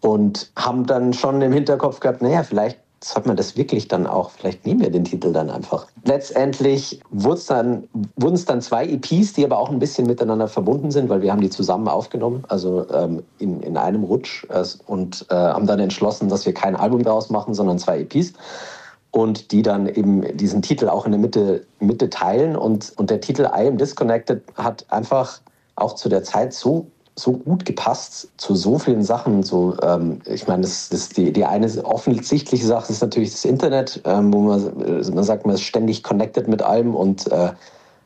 Und 0.00 0.50
haben 0.56 0.86
dann 0.86 1.12
schon 1.12 1.42
im 1.42 1.52
Hinterkopf 1.52 2.00
gehabt, 2.00 2.22
naja, 2.22 2.42
vielleicht 2.42 2.78
sollte 3.08 3.28
man 3.28 3.36
das 3.36 3.56
wirklich 3.56 3.88
dann 3.88 4.06
auch, 4.06 4.30
vielleicht 4.30 4.66
nehmen 4.66 4.80
wir 4.80 4.90
den 4.90 5.04
Titel 5.04 5.32
dann 5.32 5.50
einfach. 5.50 5.86
Letztendlich 6.04 7.00
dann, 7.48 7.88
wurden 8.16 8.34
es 8.34 8.44
dann 8.44 8.60
zwei 8.60 8.86
EPs, 8.86 9.34
die 9.34 9.44
aber 9.44 9.58
auch 9.58 9.70
ein 9.70 9.78
bisschen 9.78 10.06
miteinander 10.06 10.48
verbunden 10.48 10.90
sind, 10.90 11.08
weil 11.08 11.22
wir 11.22 11.32
haben 11.32 11.40
die 11.40 11.50
zusammen 11.50 11.88
aufgenommen, 11.88 12.44
also 12.48 12.88
ähm, 12.90 13.22
in, 13.38 13.60
in 13.62 13.76
einem 13.76 14.04
Rutsch 14.04 14.46
äh, 14.50 14.64
und 14.86 15.26
äh, 15.30 15.34
haben 15.34 15.66
dann 15.66 15.80
entschlossen, 15.80 16.28
dass 16.28 16.46
wir 16.46 16.54
kein 16.54 16.76
Album 16.76 17.02
daraus 17.02 17.30
machen, 17.30 17.54
sondern 17.54 17.78
zwei 17.78 18.00
EPs 18.00 18.32
und 19.14 19.52
die 19.52 19.62
dann 19.62 19.86
eben 19.86 20.36
diesen 20.36 20.60
Titel 20.60 20.88
auch 20.88 21.06
in 21.06 21.12
der 21.12 21.20
Mitte, 21.20 21.64
Mitte 21.78 22.10
teilen. 22.10 22.56
Und, 22.56 22.92
und 22.96 23.10
der 23.10 23.20
Titel 23.20 23.42
I 23.42 23.68
Am 23.68 23.78
Disconnected 23.78 24.42
hat 24.56 24.84
einfach 24.88 25.40
auch 25.76 25.94
zu 25.94 26.08
der 26.08 26.24
Zeit 26.24 26.52
so, 26.52 26.88
so 27.16 27.32
gut 27.32 27.64
gepasst 27.64 28.28
zu 28.36 28.54
so 28.54 28.78
vielen 28.78 29.02
Sachen. 29.02 29.42
So, 29.42 29.76
ähm, 29.82 30.20
ich 30.26 30.46
meine, 30.46 30.62
das, 30.62 30.88
das 30.88 31.08
die, 31.10 31.32
die 31.32 31.44
eine 31.44 31.68
offensichtliche 31.84 32.66
Sache 32.66 32.92
ist 32.92 33.02
natürlich 33.02 33.30
das 33.30 33.44
Internet, 33.44 34.00
ähm, 34.04 34.32
wo 34.32 34.40
man, 34.40 34.80
äh, 34.82 35.10
man 35.10 35.24
sagt, 35.24 35.46
man 35.46 35.54
ist 35.54 35.62
ständig 35.62 36.02
connected 36.02 36.48
mit 36.48 36.62
allem 36.62 36.94
und 36.94 37.30
äh, 37.30 37.52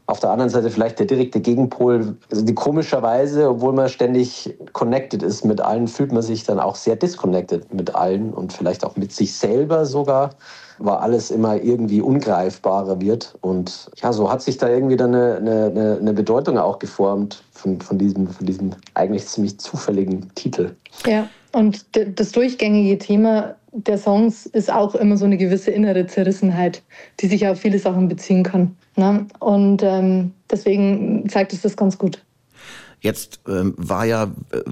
auf 0.08 0.20
der 0.20 0.30
anderen 0.30 0.48
Seite 0.48 0.70
vielleicht 0.70 0.98
der 0.98 1.06
direkte 1.06 1.38
Gegenpol. 1.38 2.16
Also 2.30 2.42
die 2.42 2.54
komischerweise, 2.54 3.50
obwohl 3.50 3.74
man 3.74 3.90
ständig 3.90 4.56
connected 4.72 5.22
ist 5.22 5.44
mit 5.44 5.60
allen, 5.60 5.86
fühlt 5.86 6.12
man 6.12 6.22
sich 6.22 6.44
dann 6.44 6.58
auch 6.58 6.76
sehr 6.76 6.96
disconnected 6.96 7.72
mit 7.74 7.94
allen 7.94 8.32
und 8.32 8.54
vielleicht 8.54 8.86
auch 8.86 8.96
mit 8.96 9.12
sich 9.12 9.36
selber 9.36 9.84
sogar, 9.84 10.30
weil 10.78 10.96
alles 10.96 11.30
immer 11.30 11.62
irgendwie 11.62 12.00
ungreifbarer 12.00 13.02
wird. 13.02 13.36
Und 13.42 13.90
ja, 13.96 14.10
so 14.14 14.32
hat 14.32 14.40
sich 14.40 14.56
da 14.56 14.70
irgendwie 14.70 14.96
dann 14.96 15.14
eine, 15.14 15.36
eine, 15.36 15.98
eine 16.00 16.12
Bedeutung 16.14 16.56
auch 16.56 16.78
geformt 16.78 17.42
von, 17.52 17.78
von, 17.82 17.98
diesem, 17.98 18.28
von 18.28 18.46
diesem 18.46 18.70
eigentlich 18.94 19.26
ziemlich 19.26 19.60
zufälligen 19.60 20.34
Titel. 20.34 20.74
Ja, 21.04 21.28
und 21.52 21.84
das 22.18 22.32
durchgängige 22.32 22.96
Thema 22.96 23.56
der 23.86 23.98
Songs 23.98 24.46
ist 24.46 24.72
auch 24.72 24.94
immer 24.94 25.16
so 25.16 25.24
eine 25.24 25.36
gewisse 25.36 25.70
innere 25.70 26.06
Zerrissenheit, 26.06 26.82
die 27.20 27.28
sich 27.28 27.46
auf 27.46 27.60
viele 27.60 27.78
Sachen 27.78 28.08
beziehen 28.08 28.42
kann. 28.42 28.76
Ne? 28.96 29.26
Und 29.38 29.82
ähm, 29.82 30.32
deswegen 30.50 31.28
zeigt 31.28 31.52
es 31.52 31.62
das 31.62 31.76
ganz 31.76 31.98
gut. 31.98 32.24
Jetzt 33.00 33.40
ähm, 33.46 33.74
war 33.76 34.04
ja 34.04 34.24
äh, 34.52 34.62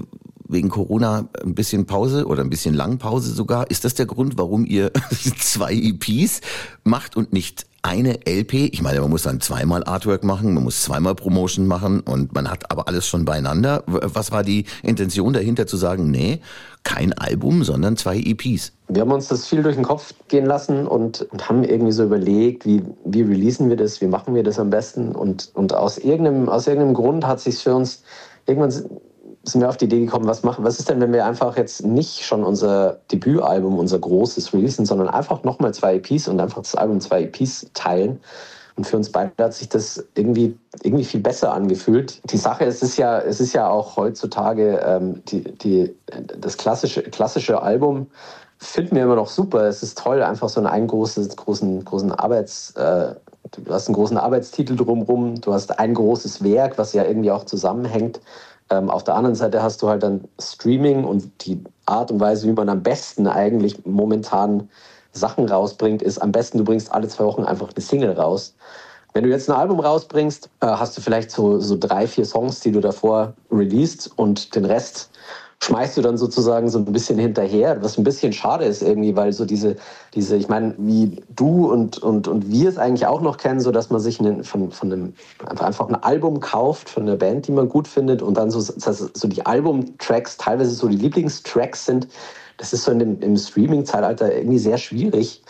wegen 0.49 0.69
Corona 0.69 1.29
ein 1.43 1.55
bisschen 1.55 1.85
Pause 1.85 2.25
oder 2.25 2.43
ein 2.43 2.49
bisschen 2.49 2.73
lang 2.73 2.97
Pause 2.97 3.33
sogar. 3.33 3.69
Ist 3.69 3.85
das 3.85 3.93
der 3.93 4.05
Grund, 4.05 4.37
warum 4.37 4.65
ihr 4.65 4.91
zwei 5.39 5.73
EPs 5.73 6.41
macht 6.83 7.15
und 7.15 7.31
nicht 7.31 7.65
eine 7.81 8.19
LP? 8.27 8.53
Ich 8.73 8.81
meine, 8.81 8.99
man 9.01 9.09
muss 9.09 9.23
dann 9.23 9.39
zweimal 9.39 9.83
Artwork 9.85 10.23
machen, 10.23 10.53
man 10.53 10.63
muss 10.63 10.81
zweimal 10.81 11.15
Promotion 11.15 11.67
machen 11.67 12.01
und 12.01 12.33
man 12.33 12.49
hat 12.49 12.69
aber 12.71 12.87
alles 12.87 13.07
schon 13.07 13.23
beieinander. 13.23 13.83
Was 13.87 14.31
war 14.31 14.43
die 14.43 14.65
Intention 14.83 15.33
dahinter 15.33 15.67
zu 15.67 15.77
sagen, 15.77 16.11
nee, 16.11 16.41
kein 16.83 17.13
Album, 17.13 17.63
sondern 17.63 17.95
zwei 17.97 18.17
EPs? 18.17 18.73
Wir 18.89 19.01
haben 19.01 19.11
uns 19.11 19.27
das 19.27 19.47
viel 19.47 19.63
durch 19.63 19.75
den 19.75 19.83
Kopf 19.83 20.13
gehen 20.29 20.45
lassen 20.45 20.87
und, 20.87 21.27
und 21.31 21.49
haben 21.49 21.63
irgendwie 21.63 21.91
so 21.91 22.03
überlegt, 22.03 22.65
wie, 22.65 22.83
wie 23.03 23.21
releasen 23.21 23.69
wir 23.69 23.75
das, 23.75 23.99
wie 23.99 24.07
machen 24.07 24.33
wir 24.33 24.43
das 24.43 24.59
am 24.59 24.69
besten. 24.69 25.13
Und, 25.13 25.51
und 25.55 25.73
aus, 25.73 25.97
irgendeinem, 25.97 26.47
aus 26.47 26.67
irgendeinem 26.67 26.93
Grund 26.93 27.27
hat 27.27 27.41
sich 27.41 27.57
für 27.57 27.75
uns, 27.75 28.03
irgendwann 28.45 28.71
sind 28.71 29.61
wir 29.61 29.69
auf 29.69 29.77
die 29.77 29.85
Idee 29.85 29.99
gekommen, 29.99 30.27
was 30.27 30.43
machen, 30.43 30.63
was 30.63 30.79
ist 30.79 30.89
denn, 30.89 31.01
wenn 31.01 31.13
wir 31.13 31.25
einfach 31.25 31.57
jetzt 31.57 31.85
nicht 31.85 32.23
schon 32.25 32.43
unser 32.43 32.99
Debütalbum, 33.11 33.77
unser 33.77 33.99
großes 33.99 34.53
releasen, 34.53 34.85
sondern 34.85 35.09
einfach 35.09 35.43
nochmal 35.43 35.73
zwei 35.73 35.95
EPs 35.95 36.27
und 36.27 36.39
einfach 36.39 36.61
das 36.61 36.75
Album 36.75 37.01
zwei 37.01 37.23
EPs 37.23 37.69
teilen. 37.73 38.19
Und 38.77 38.85
für 38.85 38.95
uns 38.95 39.11
beide 39.11 39.31
hat 39.43 39.53
sich 39.55 39.69
das 39.69 40.05
irgendwie, 40.13 40.55
irgendwie 40.83 41.03
viel 41.03 41.19
besser 41.19 41.51
angefühlt. 41.51 42.21
Die 42.31 42.37
Sache 42.37 42.65
es 42.65 42.83
ist 42.83 42.97
ja, 42.97 43.19
es 43.19 43.39
ist 43.39 43.53
ja 43.53 43.67
auch 43.67 43.97
heutzutage 43.97 44.79
ähm, 44.85 45.23
die, 45.25 45.43
die, 45.43 45.95
das 46.39 46.57
klassische, 46.57 47.01
klassische 47.01 47.61
Album 47.61 48.07
finden 48.59 48.95
wir 48.95 49.03
immer 49.03 49.15
noch 49.15 49.29
super. 49.29 49.63
Es 49.63 49.83
ist 49.83 49.97
toll, 49.97 50.21
einfach 50.23 50.49
so 50.49 50.61
einen, 50.61 50.87
großen, 50.87 51.27
großen, 51.29 51.85
großen 51.85 52.11
Arbeits, 52.11 52.71
äh, 52.71 53.13
du 53.51 53.73
hast 53.73 53.87
einen 53.87 53.95
großen 53.95 54.17
Arbeitstitel 54.17 54.75
drumherum, 54.75 55.39
du 55.39 55.53
hast 55.53 55.79
ein 55.79 55.93
großes 55.93 56.43
Werk, 56.43 56.77
was 56.77 56.93
ja 56.93 57.03
irgendwie 57.03 57.31
auch 57.31 57.45
zusammenhängt. 57.45 58.19
Ähm, 58.69 58.89
auf 58.89 59.03
der 59.03 59.15
anderen 59.15 59.35
Seite 59.35 59.61
hast 59.63 59.81
du 59.81 59.89
halt 59.89 60.03
dann 60.03 60.27
Streaming 60.39 61.05
und 61.05 61.45
die 61.45 61.63
Art 61.85 62.11
und 62.11 62.19
Weise, 62.19 62.47
wie 62.47 62.53
man 62.53 62.69
am 62.69 62.83
besten 62.83 63.27
eigentlich 63.27 63.85
momentan 63.85 64.69
Sachen 65.13 65.47
rausbringt, 65.47 66.01
ist 66.01 66.19
am 66.19 66.31
besten, 66.31 66.57
du 66.57 66.63
bringst 66.63 66.91
alle 66.91 67.07
zwei 67.07 67.23
Wochen 67.23 67.43
einfach 67.43 67.69
eine 67.73 67.83
Single 67.83 68.11
raus. 68.11 68.55
Wenn 69.13 69.23
du 69.23 69.29
jetzt 69.29 69.49
ein 69.49 69.55
Album 69.55 69.79
rausbringst, 69.79 70.49
äh, 70.59 70.67
hast 70.67 70.97
du 70.97 71.01
vielleicht 71.01 71.31
so, 71.31 71.59
so 71.59 71.77
drei, 71.79 72.07
vier 72.07 72.25
Songs, 72.25 72.59
die 72.59 72.71
du 72.71 72.81
davor 72.81 73.33
released 73.49 74.11
und 74.15 74.53
den 74.55 74.65
Rest 74.65 75.09
schmeißt 75.63 75.97
du 75.97 76.01
dann 76.01 76.17
sozusagen 76.17 76.69
so 76.69 76.77
ein 76.77 76.85
bisschen 76.85 77.17
hinterher, 77.17 77.81
was 77.81 77.97
ein 77.97 78.03
bisschen 78.03 78.31
schade 78.31 78.65
ist 78.65 78.83
irgendwie, 78.83 79.15
weil 79.15 79.33
so 79.33 79.43
diese, 79.43 79.75
diese 80.13 80.35
ich 80.35 80.47
meine, 80.47 80.75
wie 80.77 81.21
du 81.35 81.71
und, 81.71 81.97
und, 81.97 82.27
und 82.27 82.49
wir 82.49 82.69
es 82.69 82.77
eigentlich 82.77 83.07
auch 83.07 83.21
noch 83.21 83.37
kennen, 83.37 83.59
so 83.59 83.71
dass 83.71 83.89
man 83.89 83.99
sich 83.99 84.19
einen, 84.19 84.43
von, 84.43 84.71
von 84.71 84.93
einem, 84.93 85.13
einfach 85.59 85.89
ein 85.89 85.95
Album 85.95 86.39
kauft 86.39 86.89
von 86.89 87.03
einer 87.03 87.17
Band, 87.17 87.47
die 87.47 87.51
man 87.51 87.69
gut 87.69 87.87
findet 87.87 88.21
und 88.21 88.37
dann 88.37 88.51
so, 88.51 88.59
so 88.59 89.27
die 89.27 89.45
Albumtracks 89.45 90.37
teilweise 90.37 90.71
so 90.71 90.87
die 90.87 90.97
Lieblingstracks 90.97 91.85
sind, 91.85 92.07
das 92.57 92.73
ist 92.73 92.83
so 92.83 92.91
in 92.91 92.99
dem, 92.99 93.19
im 93.21 93.35
Streaming-Zeitalter 93.35 94.33
irgendwie 94.35 94.59
sehr 94.59 94.77
schwierig 94.77 95.41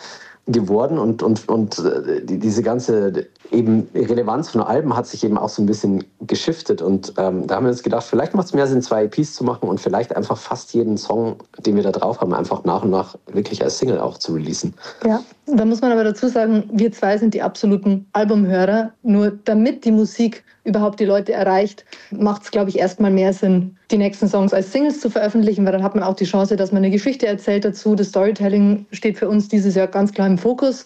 geworden 0.46 0.98
und, 0.98 1.22
und, 1.22 1.48
und 1.48 1.78
äh, 1.78 2.24
die, 2.24 2.38
diese 2.38 2.62
ganze 2.62 3.26
eben 3.50 3.88
Relevanz 3.94 4.50
von 4.50 4.60
Alben 4.60 4.96
hat 4.96 5.06
sich 5.06 5.24
eben 5.24 5.38
auch 5.38 5.48
so 5.48 5.62
ein 5.62 5.66
bisschen 5.66 6.04
geschiftet 6.20 6.82
und 6.82 7.14
ähm, 7.16 7.46
da 7.46 7.56
haben 7.56 7.64
wir 7.64 7.70
uns 7.70 7.82
gedacht, 7.82 8.04
vielleicht 8.04 8.34
macht 8.34 8.46
es 8.46 8.54
mehr 8.54 8.66
Sinn, 8.66 8.82
zwei 8.82 9.04
EPs 9.04 9.34
zu 9.34 9.44
machen 9.44 9.68
und 9.68 9.80
vielleicht 9.80 10.14
einfach 10.14 10.36
fast 10.36 10.74
jeden 10.74 10.96
Song, 10.96 11.36
den 11.58 11.76
wir 11.76 11.82
da 11.82 11.92
drauf 11.92 12.20
haben, 12.20 12.34
einfach 12.34 12.64
nach 12.64 12.82
und 12.82 12.90
nach 12.90 13.16
wirklich 13.26 13.62
als 13.62 13.78
Single 13.78 14.00
auch 14.00 14.18
zu 14.18 14.34
releasen. 14.34 14.74
Ja, 15.04 15.22
da 15.46 15.64
muss 15.64 15.80
man 15.80 15.92
aber 15.92 16.04
dazu 16.04 16.28
sagen, 16.28 16.68
wir 16.72 16.92
zwei 16.92 17.16
sind 17.16 17.34
die 17.34 17.42
absoluten 17.42 18.06
Albumhörer. 18.12 18.92
Nur 19.02 19.32
damit 19.44 19.84
die 19.84 19.92
Musik 19.92 20.44
überhaupt 20.64 21.00
die 21.00 21.04
Leute 21.04 21.32
erreicht, 21.32 21.84
macht 22.10 22.42
es, 22.42 22.50
glaube 22.50 22.70
ich, 22.70 22.78
erstmal 22.78 23.10
mehr 23.10 23.32
Sinn, 23.32 23.76
die 23.90 23.96
nächsten 23.96 24.28
Songs 24.28 24.52
als 24.52 24.70
Singles 24.70 25.00
zu 25.00 25.08
veröffentlichen, 25.10 25.64
weil 25.64 25.72
dann 25.72 25.82
hat 25.82 25.94
man 25.94 26.04
auch 26.04 26.14
die 26.14 26.26
Chance, 26.26 26.56
dass 26.56 26.72
man 26.72 26.84
eine 26.84 26.90
Geschichte 26.90 27.26
erzählt 27.26 27.64
dazu. 27.64 27.94
Das 27.94 28.08
Storytelling 28.08 28.86
steht 28.92 29.18
für 29.18 29.28
uns 29.28 29.48
dieses 29.48 29.74
Jahr 29.74 29.86
ganz 29.86 30.12
klar 30.12 30.26
im 30.26 30.36
Fokus, 30.36 30.84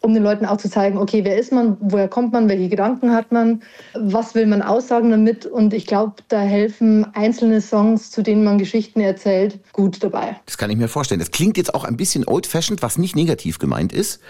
um 0.00 0.14
den 0.14 0.22
Leuten 0.22 0.46
auch 0.46 0.58
zu 0.58 0.70
zeigen, 0.70 0.98
okay, 0.98 1.24
wer 1.24 1.38
ist 1.38 1.52
man, 1.52 1.76
woher 1.80 2.08
kommt 2.08 2.32
man, 2.32 2.48
welche 2.48 2.68
Gedanken 2.68 3.12
hat 3.12 3.32
man, 3.32 3.62
was 3.94 4.34
will 4.34 4.46
man 4.46 4.62
aussagen 4.62 5.10
damit. 5.10 5.46
Und 5.46 5.74
ich 5.74 5.86
glaube, 5.86 6.14
da 6.28 6.40
helfen 6.40 7.06
einzelne 7.14 7.60
Songs, 7.60 8.10
zu 8.10 8.22
denen 8.22 8.44
man 8.44 8.58
Geschichten 8.58 9.00
erzählt, 9.00 9.58
gut 9.72 10.02
dabei. 10.02 10.40
Das 10.46 10.58
kann 10.58 10.70
ich 10.70 10.76
mir 10.76 10.88
vorstellen. 10.88 11.20
Das 11.20 11.30
klingt 11.30 11.56
jetzt 11.56 11.74
auch 11.74 11.84
ein 11.84 11.96
bisschen 11.96 12.26
old-fashioned, 12.26 12.82
was 12.82 12.98
nicht 12.98 13.16
negativ 13.16 13.58
gemeint 13.58 13.92
ist. 13.92 14.20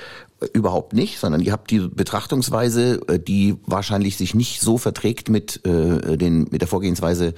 Äh, 0.41 0.47
Überhaupt 0.53 0.93
nicht, 0.93 1.19
sondern 1.19 1.41
ihr 1.41 1.53
habt 1.53 1.71
die 1.71 1.81
Betrachtungsweise, 1.81 3.01
äh, 3.09 3.19
die 3.19 3.57
wahrscheinlich 3.67 4.17
sich 4.17 4.35
nicht 4.35 4.61
so 4.61 4.79
verträgt 4.79 5.29
mit, 5.29 5.65
äh, 5.67 6.17
den, 6.17 6.49
mit 6.51 6.63
der 6.63 6.69
Vorgehensweise 6.69 7.35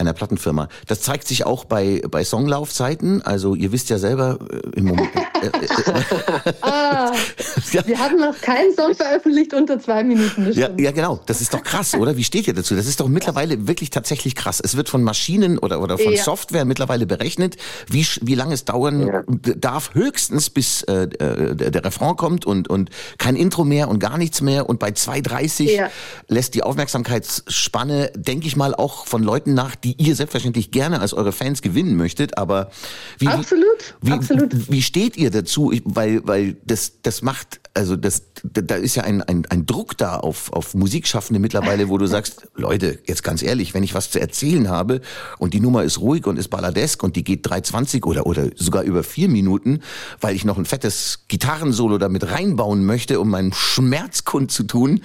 einer 0.00 0.12
Plattenfirma. 0.12 0.68
Das 0.86 1.00
zeigt 1.02 1.28
sich 1.28 1.44
auch 1.46 1.64
bei, 1.64 2.02
bei 2.10 2.24
Songlaufzeiten. 2.24 3.22
Also 3.22 3.54
ihr 3.54 3.72
wisst 3.72 3.90
ja 3.90 3.98
selber 3.98 4.38
äh, 4.50 4.56
im 4.78 4.86
Moment. 4.86 5.10
Äh, 5.42 5.46
äh, 5.46 6.52
Ah, 6.62 7.12
ja, 7.72 7.86
wir 7.86 7.98
haben 7.98 8.18
noch 8.18 8.38
keinen 8.40 8.74
Song 8.74 8.94
veröffentlicht 8.94 9.54
unter 9.54 9.78
zwei 9.78 10.02
Minuten. 10.04 10.50
ja, 10.52 10.68
ja, 10.78 10.90
genau. 10.90 11.20
Das 11.26 11.40
ist 11.40 11.52
doch 11.54 11.62
krass, 11.62 11.94
oder? 11.94 12.16
Wie 12.16 12.24
steht 12.24 12.46
ihr 12.48 12.54
dazu? 12.54 12.74
Das 12.74 12.86
ist 12.86 13.00
doch 13.00 13.08
mittlerweile 13.08 13.66
wirklich 13.66 13.90
tatsächlich 13.90 14.34
krass. 14.34 14.60
Es 14.62 14.76
wird 14.76 14.88
von 14.88 15.02
Maschinen 15.02 15.58
oder, 15.58 15.80
oder 15.80 15.98
von 15.98 16.12
Ja. 16.12 16.22
Software 16.22 16.64
mittlerweile 16.64 17.06
berechnet, 17.06 17.56
wie, 17.88 18.06
wie 18.22 18.34
lange 18.34 18.54
es 18.54 18.64
dauern 18.64 19.06
Ja. 19.06 19.22
darf, 19.56 19.94
höchstens 19.94 20.50
bis 20.50 20.82
äh, 20.84 21.04
äh, 21.04 21.54
der, 21.54 21.70
der 21.70 21.84
Refrain 21.84 22.16
kommt 22.16 22.44
und, 22.46 22.68
und 22.68 22.90
kein 23.18 23.36
Intro 23.36 23.64
mehr 23.64 23.88
und 23.88 23.98
gar 23.98 24.18
nichts 24.18 24.40
mehr. 24.40 24.68
Und 24.68 24.78
bei 24.78 24.90
2,30 24.90 25.70
Ja. 25.70 25.90
lässt 26.28 26.54
die 26.54 26.62
Aufmerksamkeitsspanne, 26.62 28.12
denke 28.16 28.46
ich 28.46 28.56
mal, 28.56 28.74
auch 28.74 29.06
von 29.06 29.22
Leuten 29.22 29.54
nach, 29.54 29.74
die 29.74 29.89
die 29.90 30.02
ihr 30.02 30.14
selbstverständlich 30.14 30.70
gerne 30.70 31.00
als 31.00 31.12
eure 31.12 31.32
Fans 31.32 31.62
gewinnen 31.62 31.96
möchtet, 31.96 32.38
aber 32.38 32.70
wie, 33.18 33.26
Absolut, 33.26 33.94
wie, 34.00 34.12
absolut. 34.12 34.70
wie 34.70 34.82
steht 34.82 35.16
ihr 35.16 35.30
dazu? 35.30 35.72
Ich, 35.72 35.82
weil, 35.84 36.26
weil 36.26 36.56
das, 36.64 37.02
das 37.02 37.22
macht, 37.22 37.60
also 37.74 37.96
das, 37.96 38.22
da 38.44 38.76
ist 38.76 38.94
ja 38.94 39.04
ein, 39.04 39.22
ein, 39.22 39.46
ein 39.46 39.66
Druck 39.66 39.96
da 39.96 40.16
auf, 40.16 40.52
auf 40.52 40.74
Musikschaffende 40.74 41.40
mittlerweile, 41.40 41.88
wo 41.88 41.98
du 41.98 42.06
sagst, 42.06 42.48
Leute, 42.54 42.98
jetzt 43.06 43.24
ganz 43.24 43.42
ehrlich, 43.42 43.74
wenn 43.74 43.82
ich 43.82 43.94
was 43.94 44.10
zu 44.10 44.20
erzählen 44.20 44.68
habe 44.68 45.00
und 45.38 45.54
die 45.54 45.60
Nummer 45.60 45.82
ist 45.82 45.98
ruhig 45.98 46.26
und 46.26 46.38
ist 46.38 46.48
balladesk 46.48 47.02
und 47.02 47.16
die 47.16 47.24
geht 47.24 47.46
3,20 47.46 48.04
oder, 48.04 48.26
oder 48.26 48.50
sogar 48.56 48.82
über 48.84 49.02
vier 49.02 49.28
Minuten, 49.28 49.80
weil 50.20 50.36
ich 50.36 50.44
noch 50.44 50.58
ein 50.58 50.66
fettes 50.66 51.24
Gitarrensolo 51.28 51.98
damit 51.98 52.30
reinbauen 52.30 52.84
möchte, 52.84 53.20
um 53.20 53.30
meinen 53.30 53.52
Schmerz 53.52 54.24
kundzutun. 54.24 55.02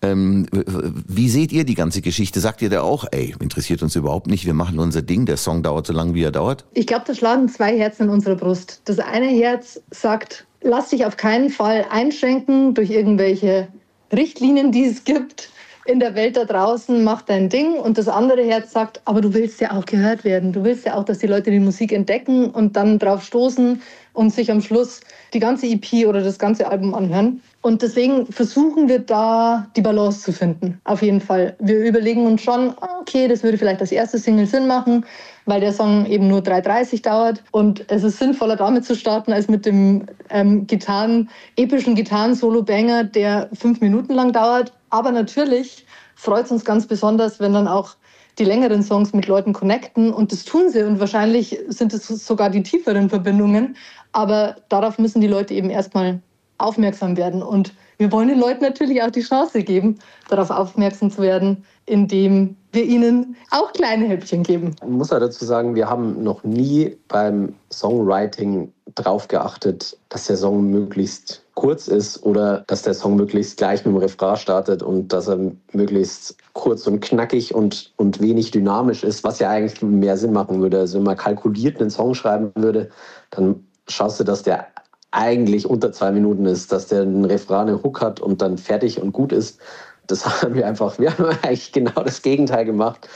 Ähm, 0.00 0.46
wie 0.52 1.28
seht 1.28 1.52
ihr 1.52 1.64
die 1.64 1.74
ganze 1.74 2.00
Geschichte? 2.00 2.40
Sagt 2.40 2.62
ihr 2.62 2.70
da 2.70 2.80
auch, 2.80 3.04
ey, 3.10 3.34
interessiert 3.40 3.82
uns 3.82 3.94
überhaupt 3.94 4.21
nicht, 4.26 4.46
wir 4.46 4.54
machen 4.54 4.78
unser 4.78 5.02
Ding, 5.02 5.26
der 5.26 5.36
Song 5.36 5.62
dauert 5.62 5.86
so 5.86 5.92
lange, 5.92 6.14
wie 6.14 6.22
er 6.22 6.32
dauert? 6.32 6.64
Ich 6.74 6.86
glaube, 6.86 7.04
da 7.06 7.14
schlagen 7.14 7.48
zwei 7.48 7.76
Herzen 7.76 8.04
in 8.04 8.08
unserer 8.10 8.36
Brust. 8.36 8.82
Das 8.84 8.98
eine 8.98 9.26
Herz 9.26 9.80
sagt, 9.90 10.46
lass 10.62 10.90
dich 10.90 11.04
auf 11.04 11.16
keinen 11.16 11.50
Fall 11.50 11.86
einschränken 11.90 12.74
durch 12.74 12.90
irgendwelche 12.90 13.68
Richtlinien, 14.12 14.72
die 14.72 14.86
es 14.86 15.04
gibt 15.04 15.50
in 15.84 15.98
der 15.98 16.14
Welt 16.14 16.36
da 16.36 16.44
draußen, 16.44 17.02
mach 17.02 17.22
dein 17.22 17.48
Ding. 17.48 17.74
Und 17.74 17.98
das 17.98 18.08
andere 18.08 18.42
Herz 18.42 18.72
sagt, 18.72 19.00
aber 19.04 19.20
du 19.20 19.34
willst 19.34 19.60
ja 19.60 19.72
auch 19.72 19.84
gehört 19.84 20.24
werden. 20.24 20.52
Du 20.52 20.62
willst 20.62 20.86
ja 20.86 20.94
auch, 20.94 21.04
dass 21.04 21.18
die 21.18 21.26
Leute 21.26 21.50
die 21.50 21.58
Musik 21.58 21.92
entdecken 21.92 22.50
und 22.50 22.76
dann 22.76 22.98
drauf 22.98 23.24
stoßen 23.24 23.82
und 24.12 24.30
sich 24.30 24.50
am 24.50 24.60
Schluss 24.60 25.00
die 25.34 25.40
ganze 25.40 25.66
EP 25.66 26.06
oder 26.06 26.22
das 26.22 26.38
ganze 26.38 26.68
Album 26.68 26.94
anhören. 26.94 27.42
Und 27.62 27.80
deswegen 27.82 28.26
versuchen 28.26 28.88
wir 28.88 28.98
da 28.98 29.68
die 29.76 29.82
Balance 29.82 30.20
zu 30.20 30.32
finden. 30.32 30.80
Auf 30.82 31.00
jeden 31.00 31.20
Fall. 31.20 31.54
Wir 31.60 31.78
überlegen 31.84 32.26
uns 32.26 32.42
schon, 32.42 32.74
okay, 33.00 33.28
das 33.28 33.44
würde 33.44 33.56
vielleicht 33.56 33.80
als 33.80 33.92
erste 33.92 34.18
Single 34.18 34.46
Sinn 34.46 34.66
machen, 34.66 35.06
weil 35.46 35.60
der 35.60 35.72
Song 35.72 36.04
eben 36.06 36.26
nur 36.26 36.40
3,30 36.40 37.02
dauert. 37.02 37.44
Und 37.52 37.84
es 37.88 38.02
ist 38.02 38.18
sinnvoller 38.18 38.56
damit 38.56 38.84
zu 38.84 38.96
starten, 38.96 39.32
als 39.32 39.46
mit 39.46 39.64
dem 39.64 40.06
ähm, 40.30 40.66
Gitarren, 40.66 41.30
epischen 41.54 41.94
Gitarren-Solo-Banger, 41.94 43.04
der 43.04 43.48
fünf 43.52 43.80
Minuten 43.80 44.14
lang 44.14 44.32
dauert. 44.32 44.72
Aber 44.90 45.12
natürlich 45.12 45.86
freut 46.16 46.46
es 46.46 46.50
uns 46.50 46.64
ganz 46.64 46.88
besonders, 46.88 47.38
wenn 47.38 47.52
dann 47.52 47.68
auch 47.68 47.94
die 48.40 48.44
längeren 48.44 48.82
Songs 48.82 49.12
mit 49.12 49.28
Leuten 49.28 49.52
connecten 49.52 50.12
und 50.12 50.32
das 50.32 50.44
tun 50.44 50.70
sie 50.70 50.82
und 50.82 50.98
wahrscheinlich 50.98 51.58
sind 51.68 51.92
es 51.92 52.06
sogar 52.08 52.48
die 52.50 52.62
tieferen 52.62 53.10
Verbindungen, 53.10 53.76
aber 54.12 54.56
darauf 54.70 54.98
müssen 54.98 55.20
die 55.20 55.26
Leute 55.26 55.52
eben 55.52 55.68
erstmal 55.68 56.22
aufmerksam 56.62 57.16
werden 57.16 57.42
und 57.42 57.72
wir 57.98 58.10
wollen 58.10 58.28
den 58.28 58.40
Leuten 58.40 58.62
natürlich 58.62 59.02
auch 59.02 59.10
die 59.10 59.20
Chance 59.20 59.62
geben, 59.62 59.98
darauf 60.28 60.50
aufmerksam 60.50 61.10
zu 61.10 61.22
werden, 61.22 61.64
indem 61.86 62.56
wir 62.72 62.84
ihnen 62.84 63.36
auch 63.50 63.72
kleine 63.72 64.06
Häppchen 64.06 64.42
geben. 64.42 64.74
Ich 64.82 64.88
muss 64.88 65.10
ja 65.10 65.20
dazu 65.20 65.44
sagen, 65.44 65.74
wir 65.74 65.88
haben 65.88 66.22
noch 66.22 66.42
nie 66.42 66.96
beim 67.06 67.54
Songwriting 67.70 68.72
drauf 68.94 69.28
geachtet, 69.28 69.96
dass 70.08 70.26
der 70.26 70.36
Song 70.36 70.70
möglichst 70.70 71.44
kurz 71.54 71.86
ist 71.86 72.24
oder 72.24 72.64
dass 72.66 72.82
der 72.82 72.94
Song 72.94 73.16
möglichst 73.16 73.58
gleich 73.58 73.84
mit 73.84 73.94
dem 73.94 73.98
Refrain 73.98 74.36
startet 74.36 74.82
und 74.82 75.12
dass 75.12 75.28
er 75.28 75.38
möglichst 75.72 76.36
kurz 76.54 76.86
und 76.86 77.00
knackig 77.00 77.54
und, 77.54 77.92
und 77.96 78.20
wenig 78.20 78.50
dynamisch 78.50 79.04
ist, 79.04 79.22
was 79.22 79.38
ja 79.38 79.50
eigentlich 79.50 79.82
mehr 79.82 80.16
Sinn 80.16 80.32
machen 80.32 80.60
würde. 80.60 80.80
Also 80.80 80.98
wenn 80.98 81.04
man 81.04 81.16
kalkuliert 81.16 81.80
einen 81.80 81.90
Song 81.90 82.14
schreiben 82.14 82.50
würde, 82.54 82.90
dann 83.30 83.66
schaust 83.88 84.18
du, 84.20 84.24
dass 84.24 84.42
der 84.42 84.66
eigentlich 85.12 85.68
unter 85.68 85.92
zwei 85.92 86.10
Minuten 86.10 86.46
ist, 86.46 86.72
dass 86.72 86.88
der 86.88 87.02
einen 87.02 87.24
Refrain, 87.24 87.68
einen 87.68 87.82
Hook 87.82 88.00
hat 88.00 88.20
und 88.20 88.42
dann 88.42 88.58
fertig 88.58 89.00
und 89.00 89.12
gut 89.12 89.32
ist. 89.32 89.60
Das 90.06 90.26
haben 90.42 90.54
wir 90.54 90.66
einfach, 90.66 90.98
wir 90.98 91.16
haben 91.16 91.24
eigentlich 91.42 91.72
genau 91.72 92.02
das 92.02 92.22
Gegenteil 92.22 92.64
gemacht. 92.64 93.08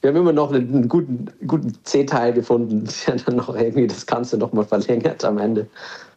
Wir 0.00 0.10
haben 0.10 0.16
immer 0.16 0.34
noch 0.34 0.52
einen 0.52 0.86
guten, 0.86 1.28
guten 1.46 1.72
C-Teil 1.84 2.34
gefunden, 2.34 2.86
der 3.06 3.14
dann 3.16 3.36
noch 3.36 3.54
irgendwie 3.56 3.86
das 3.86 4.04
Ganze 4.04 4.36
nochmal 4.36 4.66
verlängert 4.66 5.24
am 5.24 5.38
Ende. 5.38 5.66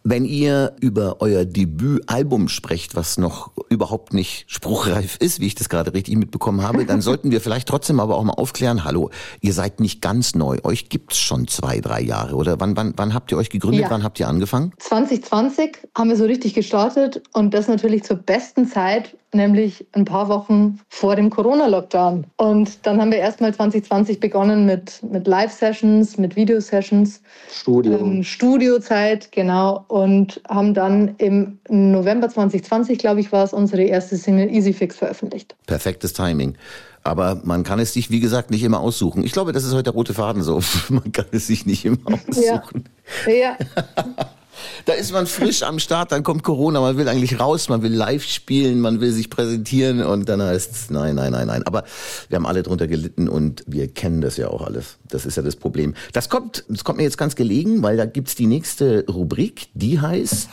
Wenn 0.10 0.24
ihr 0.24 0.74
über 0.80 1.18
euer 1.20 1.44
Debütalbum 1.44 2.48
sprecht, 2.48 2.96
was 2.96 3.18
noch 3.18 3.52
überhaupt 3.70 4.14
nicht 4.14 4.46
spruchreif 4.48 5.18
ist, 5.20 5.42
wie 5.42 5.48
ich 5.48 5.56
das 5.56 5.68
gerade 5.68 5.94
richtig 5.94 6.16
mitbekommen 6.16 6.62
habe, 6.62 6.86
dann 6.86 7.02
sollten 7.08 7.30
wir 7.30 7.42
vielleicht 7.42 7.68
trotzdem 7.68 8.00
aber 8.00 8.16
auch 8.16 8.24
mal 8.24 8.32
aufklären, 8.32 8.86
hallo, 8.86 9.10
ihr 9.42 9.52
seid 9.52 9.82
nicht 9.82 10.02
ganz 10.02 10.34
neu, 10.34 10.60
euch 10.64 10.88
gibt's 10.88 11.18
schon 11.18 11.50
zwei, 11.50 11.82
drei 11.82 12.00
Jahre, 12.00 12.36
oder? 12.38 12.58
Wann, 12.62 12.78
wann, 12.78 12.94
wann 12.96 13.14
habt 13.14 13.34
ihr 13.34 13.38
euch 13.38 13.50
gegründet, 13.50 13.82
Ja. 13.82 13.90
wann 13.90 14.04
habt 14.04 14.18
ihr 14.22 14.30
angefangen? 14.30 14.72
2020 14.80 15.78
haben 15.94 16.10
wir 16.10 16.16
so 16.16 16.24
richtig 16.24 16.54
gestartet 16.54 17.22
und 17.34 17.54
das 17.54 17.68
natürlich 17.68 18.06
zur 18.06 18.16
besten 18.16 18.66
Zeit, 18.66 19.18
nämlich 19.34 19.86
ein 19.94 20.06
paar 20.06 20.30
Wochen 20.30 20.80
vor 20.90 21.16
dem 21.16 21.30
Corona-Lockdown. 21.30 22.26
Und 22.38 22.86
dann 22.86 23.02
haben 23.02 23.12
wir 23.12 23.20
erstmal 23.20 23.54
2020 23.54 24.20
begonnen 24.20 24.66
mit, 24.66 25.02
mit 25.04 25.28
Live-Sessions, 25.28 26.18
mit 26.18 26.36
Video-Sessions, 26.36 27.22
Studio. 27.52 27.98
ähm, 27.98 28.24
Studiozeit, 28.24 29.32
genau, 29.32 29.86
und 29.88 30.42
haben 30.48 30.74
dann 30.74 31.16
im 31.18 31.60
November 31.70 32.30
2020, 32.30 32.98
glaube 32.98 33.20
ich, 33.20 33.32
war 33.32 33.44
es 33.44 33.54
unsere 33.54 33.84
erste 33.84 34.18
Single 34.18 34.50
Easy 34.50 34.74
Fix 34.74 34.98
veröffentlicht. 34.98 35.56
Perfektes 35.66 36.14
Timing. 36.14 36.58
Aber 37.04 37.40
man 37.44 37.64
kann 37.64 37.80
es 37.80 37.94
sich, 37.94 38.10
wie 38.10 38.20
gesagt, 38.20 38.52
nicht 38.52 38.64
immer 38.64 38.82
aussuchen. 38.82 39.24
Ich 39.24 39.32
glaube, 39.32 39.54
das 39.54 39.64
ist 39.64 39.74
heute 39.74 39.84
der 39.84 39.94
rote 39.94 40.14
Faden 40.14 40.42
so. 40.42 40.60
Man 40.90 41.10
kann 41.14 41.28
es 41.32 41.48
sich 41.48 41.66
nicht 41.66 41.86
immer 41.86 42.00
aussuchen. 42.06 42.84
Ja. 43.26 43.58
Da 44.86 44.94
ist 44.94 45.12
man 45.12 45.28
frisch 45.28 45.64
am 45.64 45.80
Start, 45.80 46.12
dann 46.12 46.24
kommt 46.24 46.44
Corona, 46.44 46.82
man 46.82 46.98
will 46.98 47.08
eigentlich 47.08 47.40
raus, 47.40 47.70
man 47.70 47.82
will 47.82 47.94
live 47.94 48.24
spielen, 48.24 48.80
man 48.80 49.02
will 49.02 49.12
sich 49.12 49.30
präsentieren 49.30 50.04
und 50.04 50.28
dann 50.30 50.42
heißt 50.42 50.72
es, 50.72 50.90
nein, 50.90 51.16
nein, 51.16 51.32
nein, 51.32 51.48
nein. 51.48 51.64
Aber 51.64 51.84
wir 52.30 52.36
haben 52.36 52.46
alle 52.46 52.64
drunter 52.64 52.88
gelitten 52.88 53.28
und 53.28 53.64
wir 53.68 53.88
kennen 53.88 54.22
das 54.22 54.38
ja 54.38 54.50
auch 54.50 54.62
alles. 54.62 54.98
Das 55.10 55.26
ist 55.26 55.38
ja 55.38 55.44
das 55.44 55.56
Problem. 55.56 55.94
Das 56.14 56.30
kommt, 56.30 56.66
das 56.70 56.84
kommt 56.84 56.98
mir 56.98 57.04
jetzt 57.04 57.18
ganz 57.18 57.36
gelegen, 57.36 57.84
weil 57.84 57.98
da 57.98 58.06
gibt's 58.06 58.36
die 58.36 58.48
nächste 58.48 59.06
Rubrik, 59.08 59.68
die 59.74 60.00
heißt, 60.00 60.50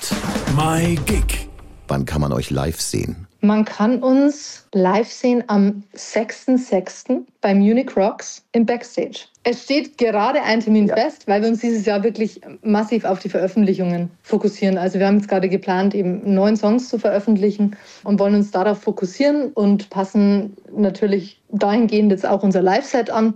My 0.57 0.99
Gig. 1.07 1.49
wann 1.89 2.05
kann 2.05 2.21
man 2.21 2.33
euch 2.33 2.51
live 2.51 2.81
sehen? 2.81 3.27
Man 3.41 3.65
kann 3.67 4.03
uns 4.03 4.65
live 4.73 5.13
sehen 5.13 5.45
am 5.49 5.83
6.6. 5.95 7.25
bei 7.45 7.55
Munich 7.55 7.95
Rocks 7.95 8.43
im 8.53 8.65
Backstage. 8.65 9.27
Es 9.43 9.65
steht 9.65 9.99
gerade 9.99 10.41
ein 10.43 10.61
Termin 10.61 10.89
fest, 10.89 11.29
weil 11.29 11.43
wir 11.43 11.51
uns 11.51 11.61
dieses 11.61 11.85
Jahr 11.85 12.03
wirklich 12.03 12.41
massiv 12.63 13.05
auf 13.05 13.19
die 13.19 13.29
Veröffentlichungen 13.29 14.11
fokussieren. 14.23 14.79
Also 14.79 14.99
wir 14.99 15.07
haben 15.07 15.19
jetzt 15.19 15.29
gerade 15.29 15.51
geplant, 15.51 15.95
eben 15.95 16.23
neun 16.25 16.57
Songs 16.57 16.89
zu 16.89 16.99
veröffentlichen 16.99 17.77
und 18.03 18.19
wollen 18.19 18.35
uns 18.35 18.51
darauf 18.51 18.81
fokussieren 18.81 19.53
und 19.53 19.91
passen 19.91 20.57
natürlich 20.75 21.43
dahingehend 21.51 22.11
jetzt 22.11 22.27
auch 22.27 22.43
unser 22.43 22.63
Live-Set 22.63 23.11
an. 23.11 23.35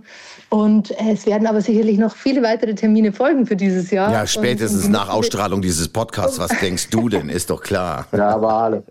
Und 0.49 0.91
es 0.99 1.27
werden 1.27 1.45
aber 1.45 1.61
sicherlich 1.61 1.99
noch 1.99 2.15
viele 2.15 2.41
weitere 2.41 2.73
Termine 2.73 3.13
folgen 3.13 3.45
für 3.45 3.55
dieses 3.55 3.91
Jahr. 3.91 4.11
Ja, 4.11 4.25
spätestens 4.25 4.85
und, 4.85 4.91
nach 4.91 5.09
Ausstrahlung 5.09 5.61
dieses 5.61 5.87
Podcasts, 5.89 6.39
was 6.39 6.49
denkst 6.59 6.89
du 6.89 7.07
denn? 7.07 7.29
Ist 7.29 7.51
doch 7.51 7.61
klar. 7.61 8.07
Ja, 8.11 8.29
aber 8.29 8.53
alle. 8.53 8.83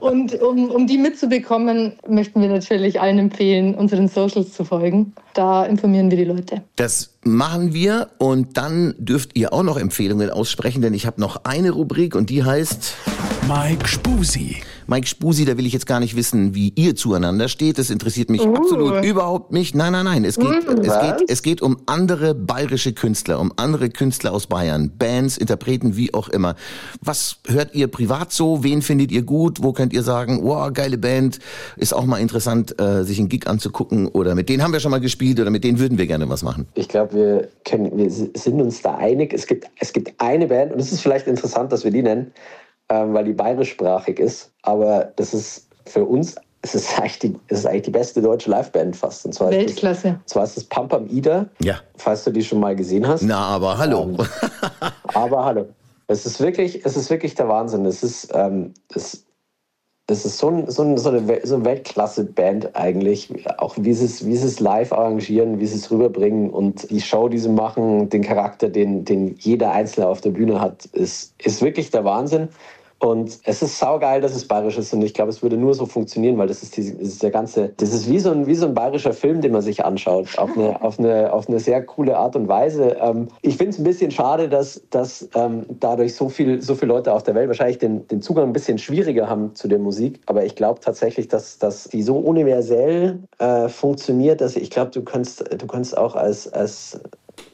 Und 0.00 0.40
um, 0.42 0.68
um 0.68 0.88
die 0.88 0.98
mitzubekommen, 0.98 1.92
möchten 2.08 2.42
wir 2.42 2.48
natürlich 2.48 3.00
allen 3.00 3.20
empfehlen, 3.20 3.76
unseren 3.76 4.08
Socials 4.40 4.56
zu 4.56 4.64
folgen. 4.64 5.12
Da 5.34 5.64
informieren 5.64 6.10
wir 6.10 6.18
die 6.18 6.24
Leute. 6.24 6.62
Das 6.76 7.09
machen 7.24 7.74
wir 7.74 8.10
und 8.18 8.56
dann 8.56 8.94
dürft 8.98 9.36
ihr 9.36 9.52
auch 9.52 9.62
noch 9.62 9.76
Empfehlungen 9.76 10.30
aussprechen, 10.30 10.82
denn 10.82 10.94
ich 10.94 11.06
habe 11.06 11.20
noch 11.20 11.44
eine 11.44 11.70
Rubrik 11.70 12.14
und 12.14 12.30
die 12.30 12.44
heißt 12.44 12.94
Mike 13.48 13.88
Spusi. 13.88 14.56
Mike 14.86 15.06
Spusi, 15.06 15.44
da 15.44 15.56
will 15.56 15.66
ich 15.66 15.72
jetzt 15.72 15.86
gar 15.86 16.00
nicht 16.00 16.16
wissen, 16.16 16.54
wie 16.54 16.72
ihr 16.74 16.96
zueinander 16.96 17.46
steht. 17.48 17.78
Das 17.78 17.90
interessiert 17.90 18.28
mich 18.28 18.44
absolut 18.44 19.04
überhaupt 19.04 19.52
nicht. 19.52 19.74
Nein, 19.74 19.92
nein, 19.92 20.04
nein. 20.04 20.24
Es 20.24 20.36
geht, 20.36 20.64
es 20.66 20.88
was? 20.88 21.18
geht, 21.18 21.30
es 21.30 21.42
geht 21.42 21.62
um 21.62 21.76
andere 21.86 22.34
bayerische 22.34 22.92
Künstler, 22.92 23.38
um 23.38 23.52
andere 23.56 23.90
Künstler 23.90 24.32
aus 24.32 24.48
Bayern, 24.48 24.90
Bands, 24.98 25.38
Interpreten, 25.38 25.96
wie 25.96 26.12
auch 26.12 26.28
immer. 26.28 26.56
Was 27.00 27.36
hört 27.46 27.74
ihr 27.74 27.86
privat 27.86 28.32
so? 28.32 28.64
Wen 28.64 28.82
findet 28.82 29.12
ihr 29.12 29.22
gut? 29.22 29.62
Wo 29.62 29.72
könnt 29.72 29.92
ihr 29.92 30.02
sagen, 30.02 30.40
wow, 30.42 30.72
geile 30.72 30.98
Band, 30.98 31.38
ist 31.76 31.94
auch 31.94 32.04
mal 32.04 32.18
interessant, 32.18 32.80
äh, 32.80 33.04
sich 33.04 33.20
einen 33.20 33.28
Gig 33.28 33.46
anzugucken 33.46 34.08
oder 34.08 34.34
mit 34.34 34.48
denen 34.48 34.62
haben 34.62 34.72
wir 34.72 34.80
schon 34.80 34.90
mal 34.90 35.00
gespielt 35.00 35.38
oder 35.38 35.50
mit 35.50 35.62
denen 35.62 35.78
würden 35.78 35.98
wir 35.98 36.08
gerne 36.08 36.28
was 36.28 36.42
machen? 36.42 36.66
Ich 36.74 36.88
glaube, 36.88 37.09
wir, 37.12 37.48
können, 37.64 37.96
wir 37.96 38.10
sind 38.10 38.60
uns 38.60 38.82
da 38.82 38.96
einig. 38.96 39.32
Es 39.32 39.46
gibt, 39.46 39.68
es 39.78 39.92
gibt 39.92 40.12
eine 40.18 40.46
Band, 40.46 40.72
und 40.72 40.80
es 40.80 40.92
ist 40.92 41.00
vielleicht 41.00 41.26
interessant, 41.26 41.72
dass 41.72 41.84
wir 41.84 41.90
die 41.90 42.02
nennen, 42.02 42.32
ähm, 42.88 43.12
weil 43.14 43.24
die 43.24 43.32
bayerischsprachig 43.32 44.18
ist. 44.18 44.50
Aber 44.62 45.12
das 45.16 45.34
ist 45.34 45.68
für 45.86 46.04
uns, 46.04 46.36
es 46.62 46.74
ist 46.74 46.98
eigentlich 46.98 47.18
die, 47.20 47.36
es 47.48 47.60
ist 47.60 47.66
eigentlich 47.66 47.82
die 47.82 47.90
beste 47.90 48.20
deutsche 48.20 48.50
Liveband 48.50 48.96
fast. 48.96 49.24
Und 49.24 49.32
zwar 49.34 49.50
Ist 49.50 49.58
Weltklasse. 49.58 50.18
das, 50.24 50.32
zwar 50.32 50.44
ist 50.44 50.56
das 50.56 50.64
Pump 50.64 50.92
am 50.92 51.06
Ida, 51.08 51.46
Ja. 51.62 51.76
falls 51.96 52.24
du 52.24 52.30
die 52.30 52.42
schon 52.44 52.60
mal 52.60 52.76
gesehen 52.76 53.06
hast. 53.08 53.22
Na, 53.22 53.38
aber 53.38 53.78
hallo. 53.78 54.16
Aber 55.14 55.44
hallo. 55.44 55.66
Es 56.06 56.26
ist 56.26 56.40
wirklich, 56.40 56.84
es 56.84 56.96
ist 56.96 57.08
wirklich 57.08 57.34
der 57.34 57.48
Wahnsinn. 57.48 57.86
Es 57.86 58.02
ist, 58.02 58.28
ähm, 58.34 58.74
es, 58.94 59.24
es 60.10 60.24
ist 60.24 60.38
so, 60.38 60.48
ein, 60.48 60.70
so, 60.70 60.82
ein, 60.82 60.98
so 60.98 61.10
eine, 61.10 61.40
so 61.44 61.64
Weltklasse-Band 61.64 62.76
eigentlich. 62.76 63.32
Auch 63.58 63.76
wie 63.78 63.92
sie, 63.92 64.04
es, 64.04 64.26
wie 64.26 64.36
sie 64.36 64.46
es 64.46 64.60
live 64.60 64.92
arrangieren, 64.92 65.60
wie 65.60 65.66
sie 65.66 65.76
es 65.76 65.90
rüberbringen 65.90 66.50
und 66.50 66.90
die 66.90 67.00
Show, 67.00 67.28
die 67.28 67.38
sie 67.38 67.48
machen, 67.48 68.08
den 68.08 68.22
Charakter, 68.22 68.68
den, 68.68 69.04
den 69.04 69.36
jeder 69.38 69.72
Einzelne 69.72 70.08
auf 70.08 70.20
der 70.20 70.30
Bühne 70.30 70.60
hat, 70.60 70.84
ist, 70.86 71.34
ist 71.38 71.62
wirklich 71.62 71.90
der 71.90 72.04
Wahnsinn. 72.04 72.48
Und 73.00 73.40
es 73.44 73.62
ist 73.62 73.78
saugeil, 73.78 74.20
dass 74.20 74.36
es 74.36 74.46
bayerisch 74.46 74.76
ist. 74.76 74.92
Und 74.92 75.00
ich 75.00 75.14
glaube, 75.14 75.30
es 75.30 75.42
würde 75.42 75.56
nur 75.56 75.72
so 75.72 75.86
funktionieren, 75.86 76.36
weil 76.36 76.48
das 76.48 76.62
ist, 76.62 76.76
die, 76.76 76.96
das 76.98 77.08
ist 77.08 77.22
der 77.22 77.30
ganze, 77.30 77.72
das 77.78 77.94
ist 77.94 78.10
wie 78.10 78.18
so, 78.18 78.30
ein, 78.30 78.46
wie 78.46 78.54
so 78.54 78.66
ein 78.66 78.74
bayerischer 78.74 79.14
Film, 79.14 79.40
den 79.40 79.52
man 79.52 79.62
sich 79.62 79.82
anschaut. 79.82 80.38
Auf 80.38 80.54
eine, 80.54 80.82
auf 80.82 80.98
eine, 80.98 81.32
auf 81.32 81.48
eine 81.48 81.58
sehr 81.60 81.82
coole 81.82 82.18
Art 82.18 82.36
und 82.36 82.46
Weise. 82.46 82.98
Ähm, 83.00 83.28
ich 83.40 83.56
finde 83.56 83.70
es 83.70 83.78
ein 83.78 83.84
bisschen 83.84 84.10
schade, 84.10 84.50
dass, 84.50 84.82
dass 84.90 85.26
ähm, 85.34 85.64
dadurch 85.80 86.14
so, 86.14 86.28
viel, 86.28 86.60
so 86.60 86.74
viele 86.74 86.92
Leute 86.92 87.14
auf 87.14 87.22
der 87.22 87.34
Welt 87.34 87.48
wahrscheinlich 87.48 87.78
den, 87.78 88.06
den 88.06 88.20
Zugang 88.20 88.48
ein 88.48 88.52
bisschen 88.52 88.76
schwieriger 88.76 89.30
haben 89.30 89.54
zu 89.54 89.66
der 89.66 89.78
Musik. 89.78 90.20
Aber 90.26 90.44
ich 90.44 90.54
glaube 90.54 90.80
tatsächlich, 90.80 91.26
dass, 91.26 91.58
dass 91.58 91.84
die 91.84 92.02
so 92.02 92.18
universell 92.18 93.20
äh, 93.38 93.70
funktioniert, 93.70 94.42
dass 94.42 94.56
ich 94.56 94.68
glaube, 94.68 94.90
du 94.90 95.00
kannst, 95.02 95.42
du 95.50 95.66
kannst 95.66 95.96
auch 95.96 96.16
als, 96.16 96.52
als 96.52 97.00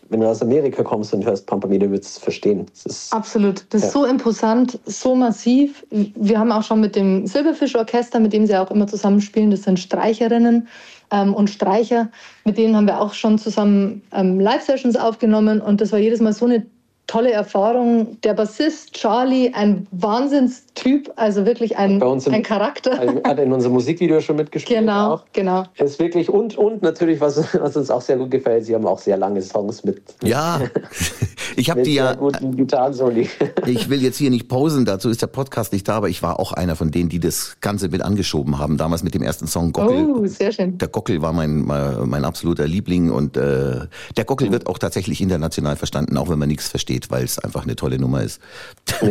wenn 0.08 0.20
du 0.20 0.28
aus 0.28 0.42
Amerika 0.42 0.82
kommst 0.82 1.12
und 1.14 1.24
hörst 1.24 1.46
Pampamide, 1.46 1.86
du 1.86 1.92
würdest 1.92 2.16
es 2.16 2.22
verstehen. 2.22 2.66
Das 2.72 2.86
ist, 2.86 3.12
Absolut. 3.12 3.64
Das 3.70 3.82
ist 3.82 3.86
Ja. 3.88 3.92
so 3.92 4.04
imposant, 4.04 4.78
so 4.86 5.14
massiv. 5.14 5.84
Wir 5.90 6.38
haben 6.38 6.52
auch 6.52 6.62
schon 6.62 6.80
mit 6.80 6.96
dem 6.96 7.26
Silberfisch-Orchester, 7.26 8.20
mit 8.20 8.32
dem 8.32 8.46
sie 8.46 8.56
auch 8.56 8.70
immer 8.70 8.86
zusammenspielen, 8.86 9.50
das 9.50 9.62
sind 9.62 9.78
Streicherinnen 9.78 10.68
ähm, 11.10 11.34
und 11.34 11.50
Streicher, 11.50 12.10
mit 12.44 12.58
denen 12.58 12.76
haben 12.76 12.86
wir 12.86 13.00
auch 13.00 13.14
schon 13.14 13.38
zusammen 13.38 14.02
ähm, 14.12 14.40
Live-Sessions 14.40 14.96
aufgenommen 14.96 15.60
und 15.60 15.80
das 15.80 15.92
war 15.92 15.98
jedes 15.98 16.20
Mal 16.20 16.32
so 16.32 16.46
eine 16.46 16.66
tolle 17.06 17.30
Erfahrung. 17.32 18.20
Der 18.22 18.34
Bassist 18.34 18.92
Charlie, 18.94 19.52
ein 19.54 19.86
Wahnsinnstyp, 19.92 21.12
also 21.16 21.46
wirklich 21.46 21.76
ein, 21.76 22.00
im- 22.00 22.32
ein 22.32 22.42
Charakter. 22.42 22.98
hat 23.24 23.38
in 23.38 23.52
unserem 23.52 23.74
Musikvideo 23.74 24.20
schon 24.20 24.36
mitgespielt. 24.36 24.80
genau, 24.80 25.14
Auch. 25.14 25.24
genau. 25.32 25.64
Ist 25.76 25.98
wirklich 25.98 26.28
und, 26.28 26.56
und 26.58 26.82
natürlich, 26.82 27.20
was, 27.20 27.36
was 27.60 27.76
uns 27.76 27.90
auch 27.90 28.00
sehr 28.00 28.16
gut 28.16 28.30
gefällt, 28.30 28.64
sie 28.64 28.74
haben 28.74 28.86
auch 28.86 28.98
sehr 28.98 29.16
lange 29.16 29.40
Songs 29.42 29.84
mit, 29.84 30.02
Ja, 30.22 30.60
ich 31.56 31.70
habe 31.70 31.82
die 31.82 31.94
ja. 31.94 32.14
guten 32.14 32.56
Gitarrensoli. 32.56 33.28
Ich 33.66 33.88
will 33.90 34.00
jetzt 34.02 34.16
hier 34.16 34.30
nicht 34.30 34.48
posen, 34.48 34.84
dazu 34.84 35.08
ist 35.10 35.22
der 35.22 35.26
Podcast 35.26 35.72
nicht 35.72 35.88
da, 35.88 35.96
aber 35.96 36.08
ich 36.08 36.22
war 36.22 36.38
auch 36.38 36.52
einer 36.52 36.76
von 36.76 36.90
denen, 36.90 37.08
die 37.08 37.18
das 37.18 37.56
Ganze 37.60 37.88
mit 37.88 38.00
angeschoben 38.02 38.58
haben, 38.58 38.76
damals 38.76 39.02
mit 39.02 39.14
dem 39.14 39.22
ersten 39.22 39.46
Song 39.46 39.72
Gockel. 39.72 40.06
Oh, 40.08 40.26
sehr 40.26 40.52
schön. 40.52 40.78
Der 40.78 40.88
Gockel 40.88 41.20
war 41.20 41.32
mein, 41.32 41.62
mein, 41.62 42.08
mein 42.08 42.24
absoluter 42.24 42.66
Liebling 42.66 43.10
und 43.10 43.36
äh, 43.36 43.86
der 44.16 44.24
Gockel 44.24 44.52
wird 44.52 44.66
auch 44.68 44.78
tatsächlich 44.78 45.20
international 45.20 45.76
verstanden, 45.76 46.16
auch 46.16 46.28
wenn 46.28 46.38
man 46.38 46.48
nichts 46.48 46.68
versteht, 46.68 46.95
weil 47.10 47.24
es 47.24 47.38
einfach 47.38 47.62
eine 47.62 47.76
tolle 47.76 47.98
Nummer 47.98 48.22
ist. 48.22 48.40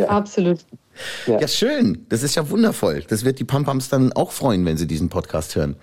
Absolut. 0.08 0.58
Ja. 1.26 1.40
Ja, 1.40 1.48
schön. 1.48 2.06
Das 2.08 2.22
ist 2.22 2.34
ja 2.34 2.48
wundervoll. 2.50 3.04
Das 3.08 3.24
wird 3.24 3.38
die 3.38 3.44
Pampams 3.44 3.88
dann 3.88 4.12
auch 4.12 4.32
freuen, 4.32 4.64
wenn 4.64 4.76
sie 4.76 4.86
diesen 4.86 5.08
Podcast 5.08 5.56
hören. 5.56 5.76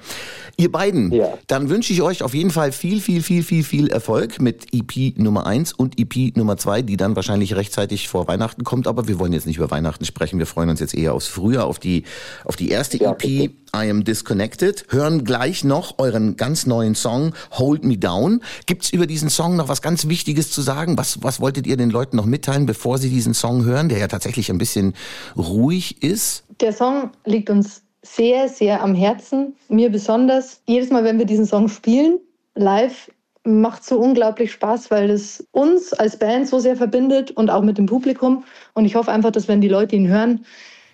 Ihr 0.58 0.72
beiden, 0.72 1.12
Ja. 1.12 1.38
dann 1.48 1.70
wünsche 1.70 1.94
ich 1.94 2.02
euch 2.02 2.22
auf 2.24 2.34
jeden 2.34 2.52
Fall 2.52 2.72
viel, 2.72 3.02
viel, 3.02 3.24
viel, 3.24 3.44
viel, 3.44 3.64
viel 3.64 3.88
Erfolg 3.90 4.40
mit 4.42 4.68
EP 4.72 5.18
Nummer 5.18 5.48
1 5.48 5.74
und 5.74 6.00
EP 6.00 6.36
Nummer 6.38 6.58
2, 6.58 6.84
die 6.84 6.96
dann 6.98 7.16
wahrscheinlich 7.16 7.56
rechtzeitig 7.56 8.08
vor 8.08 8.28
Weihnachten 8.28 8.64
kommt. 8.64 8.88
Aber 8.88 9.08
wir 9.08 9.18
wollen 9.20 9.34
jetzt 9.34 9.48
nicht 9.48 9.58
über 9.58 9.72
Weihnachten 9.72 10.06
sprechen. 10.06 10.38
Wir 10.40 10.46
freuen 10.46 10.70
uns 10.70 10.80
jetzt 10.80 10.94
eher 10.96 11.14
aufs 11.14 11.28
Frühjahr, 11.28 11.66
auf 11.66 11.80
die, 11.80 12.04
auf 12.46 12.56
die 12.56 12.70
erste 12.70 12.98
Ja, 12.98 13.12
EP. 13.12 13.18
bitte. 13.18 13.54
I 13.76 13.90
am 13.90 14.04
disconnected. 14.04 14.86
Hören 14.90 15.24
gleich 15.24 15.64
noch 15.64 15.98
euren 15.98 16.38
ganz 16.38 16.68
neuen 16.68 16.94
Song 16.94 17.34
Hold 17.54 17.84
Me 17.84 17.98
Down. 17.98 18.42
Gibt's 18.68 18.92
über 18.92 19.08
diesen 19.08 19.32
Song 19.32 19.56
noch 19.56 19.68
was 19.68 19.82
ganz 19.82 20.08
Wichtiges 20.08 20.52
zu 20.52 20.62
sagen? 20.62 20.96
Was, 20.96 21.24
was 21.24 21.40
wolltet 21.40 21.66
ihr 21.66 21.76
den 21.76 21.90
Leuten 21.90 22.16
noch 22.18 22.26
mitteilen, 22.28 22.68
bevor 22.68 23.00
sie 23.00 23.10
diesen 23.10 23.34
Song 23.34 23.66
hören, 23.66 23.90
der 23.90 23.98
ja 23.98 24.08
tatsächlich 24.08 24.52
ein 24.52 24.60
bisschen 24.60 24.94
ruhig 25.38 26.02
ist? 26.04 26.46
Der 26.60 26.74
Song 26.74 27.12
liegt 27.26 27.50
uns 27.50 27.84
sehr, 28.02 28.50
sehr 28.50 28.82
am 28.82 28.96
Herzen. 28.96 29.56
Mir 29.70 29.90
besonders. 29.90 30.62
Jedes 30.68 30.90
Mal, 30.92 31.04
wenn 31.04 31.18
wir 31.18 31.26
diesen 31.26 31.46
Song 31.46 31.70
spielen, 31.70 32.20
live, 32.56 33.10
macht 33.46 33.84
so 33.84 34.00
unglaublich 34.00 34.52
Spaß, 34.52 34.92
weil 34.92 35.10
es 35.10 35.46
uns 35.52 35.94
als 35.94 36.18
Band 36.18 36.48
so 36.48 36.60
sehr 36.60 36.76
verbindet 36.76 37.32
und 37.32 37.50
auch 37.50 37.62
mit 37.62 37.78
dem 37.78 37.86
Publikum. 37.86 38.44
Und 38.74 38.86
ich 38.86 38.96
hoffe 38.96 39.12
einfach, 39.12 39.32
dass 39.32 39.48
wenn 39.48 39.62
die 39.62 39.70
Leute 39.70 39.96
ihn 39.96 40.08
hören, 40.08 40.46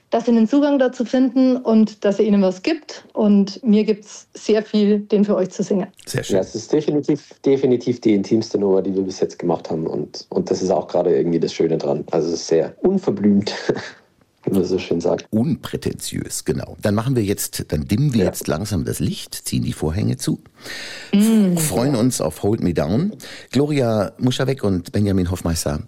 dass 0.10 0.26
sie 0.26 0.32
einen 0.32 0.48
Zugang 0.48 0.80
dazu 0.80 1.06
finden 1.06 1.58
und 1.58 2.04
dass 2.04 2.20
er 2.20 2.26
ihnen 2.26 2.42
was 2.42 2.64
gibt. 2.64 3.06
Und 3.14 3.64
mir 3.64 3.84
gibt 3.84 4.06
es 4.06 4.28
sehr 4.34 4.64
viel, 4.64 5.00
den 5.00 5.26
für 5.26 5.36
euch 5.36 5.52
zu 5.52 5.64
singen. 5.64 5.88
Sehr 6.06 6.24
schön. 6.24 6.36
Ja, 6.38 6.42
es 6.42 6.56
ist 6.56 6.72
definitiv, 6.74 7.34
definitiv 7.46 8.02
die 8.02 8.16
intimste 8.16 8.58
Nummer, 8.58 8.82
die 8.82 8.96
wir 8.96 9.04
bis 9.04 9.20
jetzt 9.20 9.38
gemacht 9.38 9.70
haben. 9.70 9.88
Und, 9.88 10.26
und 10.30 10.50
das 10.50 10.62
ist 10.62 10.72
auch 10.72 10.88
gerade 10.88 11.16
irgendwie 11.16 11.40
das 11.40 11.54
Schöne 11.54 11.78
dran. 11.78 12.06
Also 12.12 12.30
es 12.30 12.36
ist 12.36 12.48
sehr 12.48 12.76
unverblümt, 12.82 13.54
wie 14.50 14.56
man 14.56 14.66
so 14.66 14.78
schön 14.80 15.00
sagt. 15.02 15.26
Unprätentiös, 15.32 16.46
genau. 16.46 16.78
Dann 16.82 16.96
machen 16.96 17.16
wir 17.16 17.24
jetzt, 17.24 17.66
dann 17.70 17.86
dimmen 17.86 18.14
wir 18.14 18.22
Ja. 18.22 18.26
jetzt 18.28 18.48
langsam 18.48 18.86
das 18.86 19.00
Licht, 19.00 19.34
ziehen 19.36 19.64
die 19.64 19.74
Vorhänge 19.74 20.18
zu, 20.18 20.40
freuen 21.58 21.96
uns 21.96 22.22
auf 22.22 22.44
Hold 22.44 22.62
Me 22.62 22.74
Down. 22.74 23.14
Gloria 23.52 24.12
Muschawek 24.18 24.64
und 24.64 24.92
Benjamin 24.92 25.32
Hoffmeister 25.32 25.82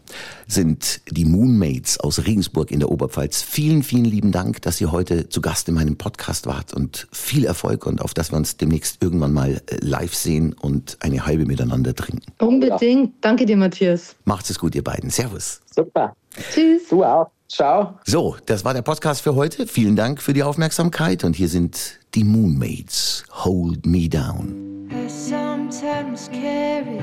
sind 0.48 1.02
die 1.10 1.26
Moonmates 1.26 2.00
aus 2.00 2.26
Regensburg 2.26 2.72
in 2.72 2.80
der 2.80 2.90
Oberpfalz. 2.90 3.42
Vielen, 3.42 3.84
vielen 3.84 4.06
lieben 4.06 4.32
Dank, 4.32 4.62
dass 4.62 4.80
ihr 4.82 4.92
heute 4.92 5.30
zu 5.30 5.42
Gast 5.42 5.68
in 5.70 5.76
meinem 5.76 5.98
Podcast 5.98 6.46
wart 6.48 6.74
und 6.74 7.08
viel 7.12 7.46
Erfolg 7.46 7.86
und 7.86 8.02
auf 8.02 8.14
dass 8.14 8.32
wir 8.32 8.38
uns 8.38 8.58
demnächst 8.58 9.02
irgendwann 9.02 9.34
mal 9.34 9.62
äh, 9.68 9.78
live 9.82 10.14
sehen 10.16 10.54
und 10.54 10.98
eine 11.00 11.26
halbe 11.26 11.46
miteinander 11.46 11.96
trinken. 11.96 12.32
Unbedingt. 12.40 13.14
Danke 13.22 13.46
dir, 13.46 13.58
Matthias. 13.58 14.16
Macht's 14.26 14.50
es 14.50 14.60
gut, 14.60 14.76
ihr 14.76 14.84
beiden. 14.84 15.10
Servus. 15.10 15.62
Super. 15.74 16.16
Tschüss. 16.54 16.88
Du 16.90 17.04
auch. 17.04 17.30
Ciao. 17.52 18.00
So, 18.06 18.38
das 18.46 18.64
war 18.64 18.74
der 18.74 18.82
Podcast 18.82 19.22
für 19.22 19.36
heute. 19.36 19.68
Vielen 19.68 19.98
Dank 19.98 20.22
für 20.22 20.32
die 20.32 20.42
Aufmerksamkeit 20.42 21.26
und 21.26 21.36
hier 21.36 21.50
sind 21.50 22.00
die 22.16 22.24
Moonmates. 22.24 23.26
Hold 23.44 23.86
me 23.86 24.08
down. 24.08 24.90
I 24.90 25.10
sometimes 25.10 26.30
carry 26.30 27.02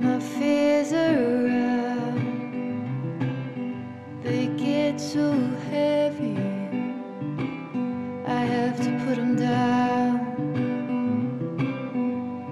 my 0.00 0.18
fears 0.18 0.92
around. 0.92 1.52
They 4.24 4.48
get 4.56 5.00
so 5.00 5.34
heavy, 5.70 6.36
I 8.26 8.44
have 8.44 8.76
to 8.82 8.90
put 9.06 9.16
them 9.18 9.36
down. 9.36 10.18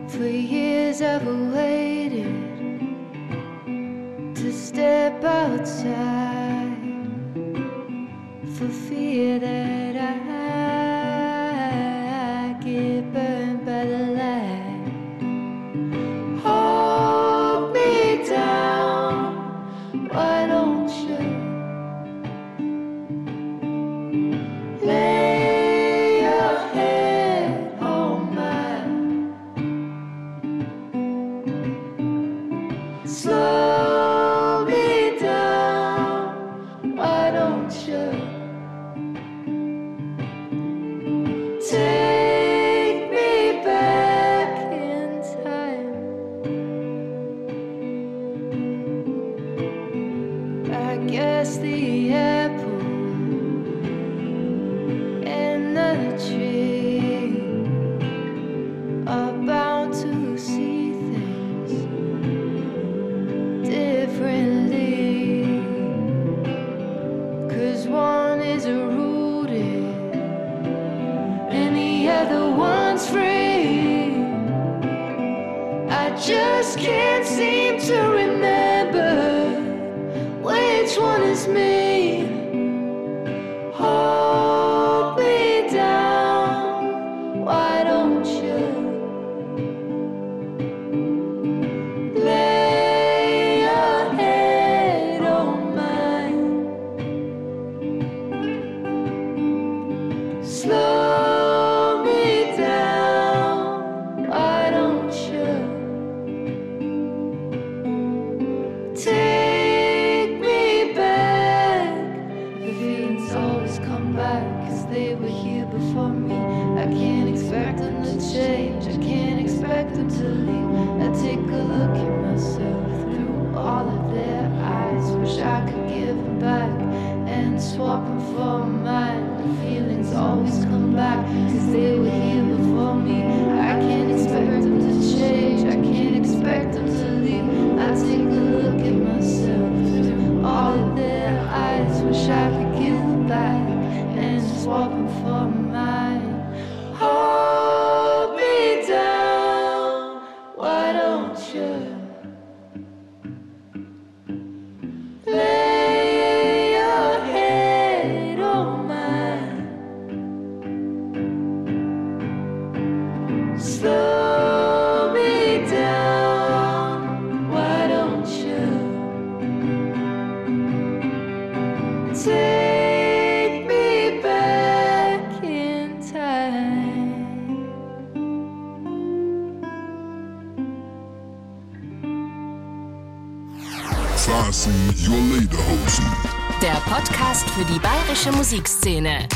For 0.07 0.25
years 0.25 1.03
I've 1.03 1.27
waited 1.53 2.51
to 4.37 4.53
step 4.53 5.25
outside 5.61 6.10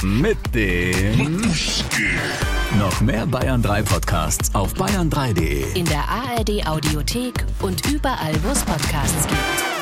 mit 0.05 0.37
dem 0.55 1.41
noch 2.79 3.01
mehr 3.01 3.27
Bayern 3.27 3.63
3 3.63 3.83
Podcasts 3.83 4.55
auf 4.55 4.75
bayern3.de. 4.75 5.79
In 5.79 5.87
der 5.87 6.05
ARD 6.07 6.67
Audiothek 6.67 7.45
und 7.61 7.87
überall, 7.91 8.35
wo 8.43 8.51
es 8.51 8.63
Podcasts 8.65 9.27
gibt. 9.27 9.74